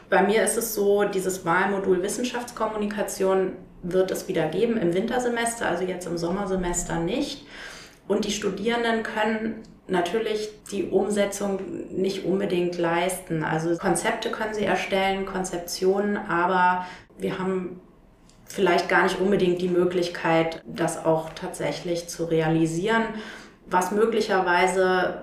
Bei 0.09 0.21
mir 0.21 0.43
ist 0.43 0.57
es 0.57 0.75
so, 0.75 1.05
dieses 1.05 1.45
Wahlmodul 1.45 2.03
Wissenschaftskommunikation 2.03 3.53
wird 3.91 4.11
es 4.11 4.27
wieder 4.27 4.47
geben 4.47 4.77
im 4.77 4.93
Wintersemester, 4.93 5.67
also 5.67 5.83
jetzt 5.83 6.07
im 6.07 6.17
Sommersemester 6.17 6.99
nicht. 6.99 7.45
Und 8.07 8.25
die 8.25 8.31
Studierenden 8.31 9.03
können 9.03 9.63
natürlich 9.87 10.49
die 10.71 10.85
Umsetzung 10.85 11.59
nicht 11.91 12.25
unbedingt 12.25 12.77
leisten. 12.77 13.43
Also 13.43 13.77
Konzepte 13.77 14.31
können 14.31 14.53
sie 14.53 14.65
erstellen, 14.65 15.25
Konzeptionen, 15.25 16.17
aber 16.17 16.85
wir 17.17 17.39
haben 17.39 17.79
vielleicht 18.45 18.89
gar 18.89 19.03
nicht 19.03 19.19
unbedingt 19.19 19.61
die 19.61 19.67
Möglichkeit, 19.67 20.61
das 20.65 21.03
auch 21.03 21.29
tatsächlich 21.33 22.07
zu 22.07 22.25
realisieren, 22.25 23.03
was 23.67 23.91
möglicherweise 23.91 25.21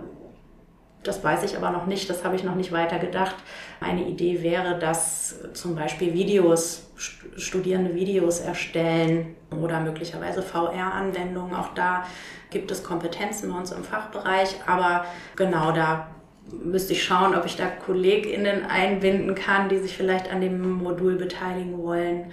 das 1.03 1.23
weiß 1.23 1.43
ich 1.45 1.57
aber 1.57 1.71
noch 1.71 1.87
nicht, 1.87 2.09
das 2.09 2.25
habe 2.25 2.37
ich 2.37 2.45
noch 2.45 2.55
nicht 2.55 2.73
weiter 2.73 2.99
gedacht. 2.99 3.37
Eine 3.81 4.07
Idee 4.09 4.43
wäre, 4.43 4.79
dass 4.79 5.37
zum 5.53 5.75
Beispiel 5.75 6.15
Videos, 6.15 6.91
Studierende 6.97 7.95
Videos 7.95 8.41
erstellen 8.41 9.35
oder 9.51 9.81
möglicherweise 9.81 10.43
VR-Anwendungen. 10.43 11.55
Auch 11.55 11.75
da 11.75 12.05
gibt 12.51 12.71
es 12.71 12.85
Kompetenzen 12.85 13.51
bei 13.51 13.59
uns 13.59 13.73
im 13.73 13.83
Fachbereich, 13.83 14.55
aber 14.67 15.05
genau 15.35 15.73
da 15.73 16.09
müsste 16.51 16.93
ich 16.93 17.03
schauen, 17.03 17.35
ob 17.35 17.45
ich 17.47 17.57
da 17.57 17.67
KollegInnen 17.67 18.67
einbinden 18.67 19.35
kann, 19.35 19.69
die 19.69 19.79
sich 19.79 19.97
vielleicht 19.97 20.31
an 20.31 20.41
dem 20.41 20.61
Modul 20.83 21.17
beteiligen 21.17 21.79
wollen. 21.79 22.33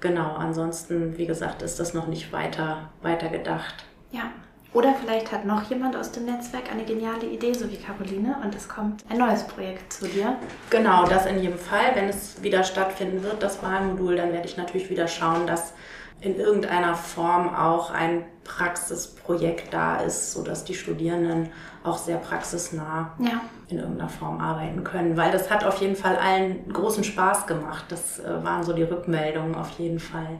Genau, 0.00 0.34
ansonsten, 0.34 1.16
wie 1.18 1.26
gesagt, 1.26 1.62
ist 1.62 1.78
das 1.78 1.94
noch 1.94 2.06
nicht 2.06 2.32
weiter, 2.32 2.90
weiter 3.02 3.28
gedacht. 3.28 3.84
Ja, 4.10 4.32
oder 4.72 4.94
vielleicht 4.94 5.32
hat 5.32 5.44
noch 5.44 5.68
jemand 5.68 5.96
aus 5.96 6.12
dem 6.12 6.26
Netzwerk 6.26 6.70
eine 6.70 6.84
geniale 6.84 7.26
Idee, 7.26 7.52
so 7.52 7.70
wie 7.70 7.76
Caroline, 7.76 8.36
und 8.42 8.54
es 8.54 8.68
kommt 8.68 9.04
ein 9.08 9.18
neues 9.18 9.42
Projekt 9.44 9.92
zu 9.92 10.06
dir. 10.06 10.36
Genau, 10.70 11.06
das 11.06 11.26
in 11.26 11.40
jedem 11.40 11.58
Fall. 11.58 11.94
Wenn 11.94 12.08
es 12.08 12.40
wieder 12.42 12.62
stattfinden 12.62 13.22
wird, 13.24 13.42
das 13.42 13.62
Wahlmodul, 13.62 14.16
dann 14.16 14.32
werde 14.32 14.46
ich 14.46 14.56
natürlich 14.56 14.88
wieder 14.88 15.08
schauen, 15.08 15.46
dass 15.46 15.72
in 16.20 16.36
irgendeiner 16.36 16.94
Form 16.94 17.52
auch 17.54 17.90
ein 17.90 18.24
Praxisprojekt 18.44 19.72
da 19.72 19.96
ist, 19.96 20.32
sodass 20.32 20.64
die 20.64 20.74
Studierenden 20.74 21.48
auch 21.82 21.98
sehr 21.98 22.18
praxisnah 22.18 23.12
ja. 23.18 23.40
in 23.68 23.78
irgendeiner 23.78 24.10
Form 24.10 24.40
arbeiten 24.40 24.84
können. 24.84 25.16
Weil 25.16 25.32
das 25.32 25.50
hat 25.50 25.64
auf 25.64 25.80
jeden 25.80 25.96
Fall 25.96 26.16
allen 26.16 26.70
großen 26.72 27.04
Spaß 27.04 27.46
gemacht. 27.46 27.86
Das 27.88 28.20
äh, 28.20 28.44
waren 28.44 28.62
so 28.62 28.72
die 28.72 28.82
Rückmeldungen 28.82 29.54
auf 29.54 29.70
jeden 29.78 29.98
Fall, 29.98 30.38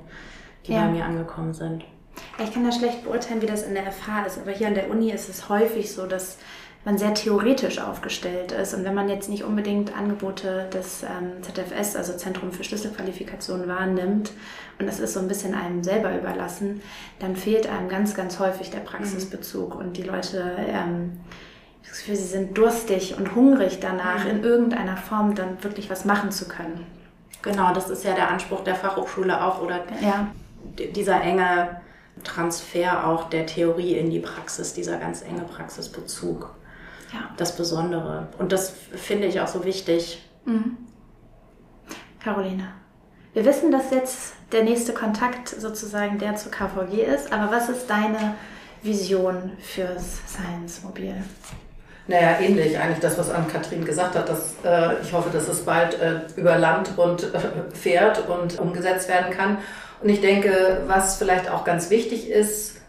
die 0.66 0.72
ja. 0.72 0.82
bei 0.82 0.88
mir 0.90 1.04
angekommen 1.04 1.54
sind. 1.54 1.84
Ich 2.42 2.52
kann 2.52 2.64
da 2.64 2.72
schlecht 2.72 3.04
beurteilen, 3.04 3.42
wie 3.42 3.46
das 3.46 3.62
in 3.62 3.74
der 3.74 3.90
FH 3.90 4.24
ist, 4.26 4.38
aber 4.38 4.50
hier 4.50 4.68
an 4.68 4.74
der 4.74 4.90
Uni 4.90 5.10
ist 5.10 5.28
es 5.28 5.48
häufig 5.48 5.92
so, 5.92 6.06
dass 6.06 6.38
man 6.84 6.96
sehr 6.96 7.12
theoretisch 7.12 7.78
aufgestellt 7.78 8.52
ist. 8.52 8.72
Und 8.72 8.84
wenn 8.84 8.94
man 8.94 9.08
jetzt 9.08 9.28
nicht 9.28 9.44
unbedingt 9.44 9.96
Angebote 9.96 10.68
des 10.72 11.02
ähm, 11.02 11.42
ZFS, 11.42 11.94
also 11.96 12.16
Zentrum 12.16 12.52
für 12.52 12.64
Schlüsselqualifikation, 12.64 13.68
wahrnimmt 13.68 14.32
und 14.78 14.86
das 14.86 14.98
ist 14.98 15.12
so 15.12 15.20
ein 15.20 15.28
bisschen 15.28 15.54
einem 15.54 15.82
selber 15.82 16.16
überlassen, 16.16 16.80
dann 17.18 17.36
fehlt 17.36 17.68
einem 17.68 17.88
ganz, 17.88 18.14
ganz 18.14 18.38
häufig 18.38 18.70
der 18.70 18.78
Praxisbezug. 18.78 19.74
Mhm. 19.74 19.80
Und 19.80 19.96
die 19.98 20.02
Leute, 20.02 20.56
ähm, 20.68 21.20
das 21.86 21.98
Gefühl, 21.98 22.16
sie 22.16 22.28
sind 22.28 22.56
durstig 22.56 23.16
und 23.18 23.34
hungrig 23.34 23.80
danach, 23.80 24.24
mhm. 24.24 24.30
in 24.30 24.42
irgendeiner 24.42 24.96
Form 24.96 25.34
dann 25.34 25.62
wirklich 25.62 25.90
was 25.90 26.06
machen 26.06 26.30
zu 26.30 26.48
können. 26.48 26.86
Genau, 27.42 27.74
das 27.74 27.90
ist 27.90 28.04
ja 28.04 28.14
der 28.14 28.30
Anspruch 28.30 28.64
der 28.64 28.74
Fachhochschule 28.74 29.42
auch 29.44 29.62
oder 29.62 29.84
ja. 30.02 30.28
dieser 30.94 31.22
enge 31.22 31.80
Transfer 32.24 33.06
auch 33.06 33.28
der 33.30 33.46
Theorie 33.46 33.94
in 33.94 34.10
die 34.10 34.20
Praxis, 34.20 34.72
dieser 34.74 34.98
ganz 34.98 35.22
enge 35.22 35.42
Praxisbezug. 35.42 36.54
Ja. 37.12 37.30
Das 37.36 37.56
Besondere. 37.56 38.28
Und 38.38 38.52
das 38.52 38.70
finde 38.70 39.26
ich 39.26 39.40
auch 39.40 39.48
so 39.48 39.64
wichtig. 39.64 40.22
Mhm. 40.44 40.76
Caroline, 42.22 42.68
wir 43.32 43.44
wissen, 43.44 43.70
dass 43.70 43.90
jetzt 43.90 44.34
der 44.52 44.64
nächste 44.64 44.92
Kontakt 44.92 45.48
sozusagen 45.48 46.18
der 46.18 46.36
zur 46.36 46.52
KVG 46.52 47.02
ist, 47.02 47.32
aber 47.32 47.50
was 47.50 47.68
ist 47.68 47.88
deine 47.88 48.34
Vision 48.82 49.52
fürs 49.60 50.20
Science-Mobil? 50.28 51.14
Naja, 52.06 52.40
ähnlich 52.40 52.76
eigentlich 52.76 52.98
das, 52.98 53.16
was 53.18 53.30
Ann-Kathrin 53.30 53.84
gesagt 53.84 54.16
hat. 54.16 54.28
Dass, 54.28 54.54
äh, 54.64 55.00
ich 55.00 55.12
hoffe, 55.12 55.30
dass 55.30 55.46
es 55.46 55.64
bald 55.64 55.94
äh, 56.00 56.22
über 56.36 56.58
Land 56.58 56.98
und 56.98 57.22
äh, 57.22 57.38
fährt 57.72 58.28
und 58.28 58.58
umgesetzt 58.58 59.08
werden 59.08 59.32
kann. 59.32 59.58
Und 60.02 60.08
ich 60.08 60.20
denke, 60.20 60.82
was 60.86 61.16
vielleicht 61.16 61.50
auch 61.50 61.64
ganz 61.64 61.90
wichtig 61.90 62.30
ist, 62.30 62.80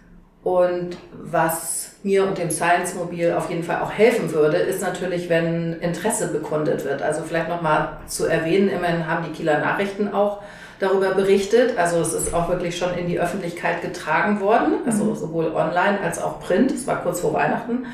Und 0.44 0.98
was 1.14 1.92
mir 2.04 2.24
und 2.26 2.38
dem 2.38 2.50
Science 2.50 2.96
Mobil 2.96 3.32
auf 3.32 3.50
jeden 3.50 3.64
Fall 3.64 3.82
auch 3.82 3.92
helfen 3.92 4.34
würde, 4.34 4.58
ist 4.58 4.82
natürlich, 4.82 5.30
wenn 5.30 5.80
Interesse 5.82 6.30
bekundet 6.30 6.84
wird. 6.84 7.04
Also 7.04 7.22
vielleicht 7.22 7.48
nochmal 7.48 8.00
zu 8.08 8.26
erwähnen, 8.26 8.70
immerhin 8.70 9.06
haben 9.06 9.24
die 9.24 9.32
Kieler 9.32 9.60
Nachrichten 9.60 10.12
auch 10.12 10.42
darüber 10.80 11.14
berichtet. 11.14 11.78
Also 11.78 12.00
es 12.00 12.14
ist 12.14 12.34
auch 12.34 12.50
wirklich 12.50 12.76
schon 12.76 12.96
in 12.96 13.08
die 13.08 13.20
Öffentlichkeit 13.20 13.84
getragen 13.84 14.40
worden, 14.40 14.80
also 14.88 15.04
mhm. 15.04 15.16
sowohl 15.16 15.54
online 15.54 16.00
als 16.04 16.20
auch 16.20 16.40
print. 16.40 16.72
Es 16.72 16.88
war 16.88 17.04
kurz 17.04 17.20
vor 17.20 17.34
Weihnachten. 17.34 17.86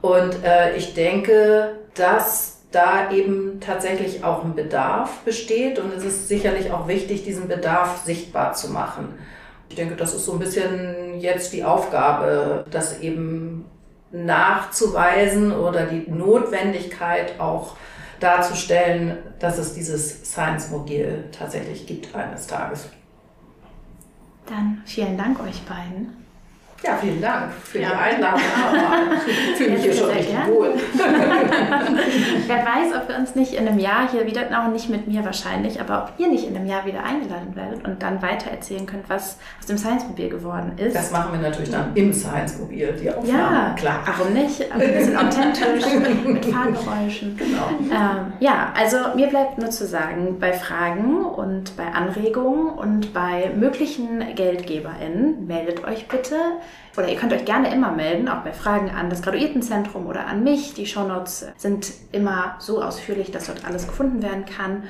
Und 0.00 0.44
äh, 0.44 0.76
ich 0.76 0.94
denke, 0.94 1.72
dass 1.96 2.57
da 2.70 3.10
eben 3.10 3.60
tatsächlich 3.60 4.24
auch 4.24 4.44
ein 4.44 4.54
Bedarf 4.54 5.20
besteht 5.20 5.78
und 5.78 5.92
es 5.94 6.04
ist 6.04 6.28
sicherlich 6.28 6.70
auch 6.70 6.86
wichtig, 6.86 7.24
diesen 7.24 7.48
Bedarf 7.48 8.04
sichtbar 8.04 8.52
zu 8.52 8.70
machen. 8.70 9.14
Ich 9.70 9.76
denke, 9.76 9.96
das 9.96 10.14
ist 10.14 10.24
so 10.24 10.32
ein 10.32 10.38
bisschen 10.38 11.18
jetzt 11.18 11.52
die 11.52 11.64
Aufgabe, 11.64 12.64
das 12.70 13.00
eben 13.00 13.64
nachzuweisen 14.10 15.52
oder 15.52 15.86
die 15.86 16.10
Notwendigkeit 16.10 17.38
auch 17.38 17.76
darzustellen, 18.20 19.18
dass 19.38 19.58
es 19.58 19.74
dieses 19.74 20.24
Science 20.24 20.70
Mobil 20.70 21.24
tatsächlich 21.30 21.86
gibt 21.86 22.14
eines 22.14 22.46
Tages. 22.46 22.88
Dann 24.46 24.82
vielen 24.86 25.16
Dank 25.16 25.40
euch 25.40 25.62
beiden. 25.62 26.17
Ja, 26.84 26.96
vielen 26.96 27.20
Dank 27.20 27.52
für 27.52 27.80
ja. 27.80 27.88
die 27.90 27.94
Einladung. 27.96 28.40
Ich 29.28 29.56
fühle 29.56 29.70
mich 29.70 29.82
hier 29.82 29.94
schon 29.94 30.10
richtig 30.10 30.36
wohl. 30.46 30.74
Wer 32.46 32.56
weiß, 32.56 32.94
ob 32.96 33.08
wir 33.08 33.16
uns 33.16 33.34
nicht 33.34 33.54
in 33.54 33.66
einem 33.66 33.78
Jahr 33.78 34.08
hier 34.10 34.26
wieder, 34.26 34.42
auch 34.58 34.68
nicht 34.68 34.88
mit 34.88 35.08
mir 35.08 35.24
wahrscheinlich, 35.24 35.80
aber 35.80 36.04
ob 36.04 36.20
ihr 36.20 36.28
nicht 36.28 36.46
in 36.46 36.56
einem 36.56 36.66
Jahr 36.66 36.86
wieder 36.86 37.02
eingeladen 37.02 37.56
werdet 37.56 37.84
und 37.84 38.02
dann 38.02 38.22
weiter 38.22 38.50
erzählen 38.50 38.86
könnt, 38.86 39.08
was 39.08 39.38
aus 39.58 39.66
dem 39.66 39.76
Science-Mobil 39.76 40.28
geworden 40.28 40.72
ist. 40.76 40.94
Das 40.94 41.10
machen 41.10 41.32
wir 41.32 41.40
natürlich 41.40 41.70
dann 41.70 41.94
im 41.94 42.12
Science-Mobil, 42.12 42.96
die 43.00 43.10
Aufnahmen. 43.10 43.38
Ja, 43.38 43.74
klar. 43.76 44.00
Warum 44.04 44.32
nicht? 44.32 44.70
Ein 44.70 44.78
bisschen 44.78 45.16
authentisch, 45.16 45.84
mit 46.24 46.46
Fahrgeräuschen. 46.46 47.36
Genau. 47.36 47.68
Ähm, 47.90 48.32
ja, 48.38 48.72
also 48.78 48.96
mir 49.16 49.26
bleibt 49.26 49.58
nur 49.58 49.70
zu 49.70 49.86
sagen, 49.86 50.38
bei 50.38 50.52
Fragen 50.52 51.24
und 51.24 51.76
bei 51.76 51.86
Anregungen 51.86 52.70
und 52.70 53.12
bei 53.12 53.50
möglichen 53.56 54.34
GeldgeberInnen 54.34 55.46
meldet 55.46 55.84
euch 55.84 56.06
bitte 56.06 56.36
oder 56.96 57.08
ihr 57.08 57.16
könnt 57.16 57.32
euch 57.32 57.44
gerne 57.44 57.72
immer 57.72 57.92
melden, 57.92 58.28
auch 58.28 58.42
bei 58.42 58.52
Fragen 58.52 58.90
an 58.90 59.08
das 59.08 59.22
Graduiertenzentrum 59.22 60.06
oder 60.06 60.26
an 60.26 60.42
mich. 60.42 60.74
Die 60.74 60.86
Shownotes 60.86 61.46
sind 61.56 61.92
immer 62.12 62.56
so 62.58 62.82
ausführlich, 62.82 63.30
dass 63.30 63.46
dort 63.46 63.64
alles 63.64 63.86
gefunden 63.86 64.22
werden 64.22 64.44
kann. 64.44 64.84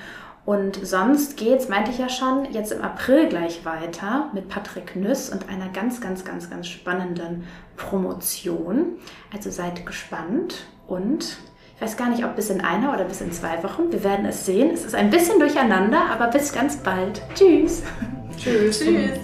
Und 0.46 0.80
sonst 0.86 1.36
geht's, 1.36 1.68
meinte 1.68 1.90
ich 1.90 1.98
ja 1.98 2.08
schon, 2.08 2.46
jetzt 2.52 2.72
im 2.72 2.80
April 2.80 3.28
gleich 3.28 3.66
weiter 3.66 4.30
mit 4.32 4.48
Patrick 4.48 4.96
Nüss 4.96 5.28
und 5.28 5.50
einer 5.50 5.68
ganz, 5.68 6.00
ganz, 6.00 6.24
ganz, 6.24 6.48
ganz 6.48 6.66
spannenden 6.68 7.44
Promotion. 7.76 8.96
Also 9.30 9.50
seid 9.50 9.84
gespannt 9.84 10.64
und 10.86 11.36
ich 11.76 11.82
weiß 11.82 11.98
gar 11.98 12.08
nicht, 12.08 12.24
ob 12.24 12.34
bis 12.34 12.48
in 12.48 12.62
einer 12.62 12.94
oder 12.94 13.04
bis 13.04 13.20
in 13.20 13.30
zwei 13.30 13.62
Wochen. 13.62 13.92
Wir 13.92 14.02
werden 14.02 14.24
es 14.24 14.46
sehen. 14.46 14.70
Es 14.72 14.86
ist 14.86 14.94
ein 14.94 15.10
bisschen 15.10 15.38
durcheinander, 15.38 16.06
aber 16.10 16.28
bis 16.28 16.52
ganz 16.52 16.78
bald. 16.78 17.20
Tschüss. 17.34 17.82
Tschüss. 18.36 18.80
Tschüss. 18.80 19.18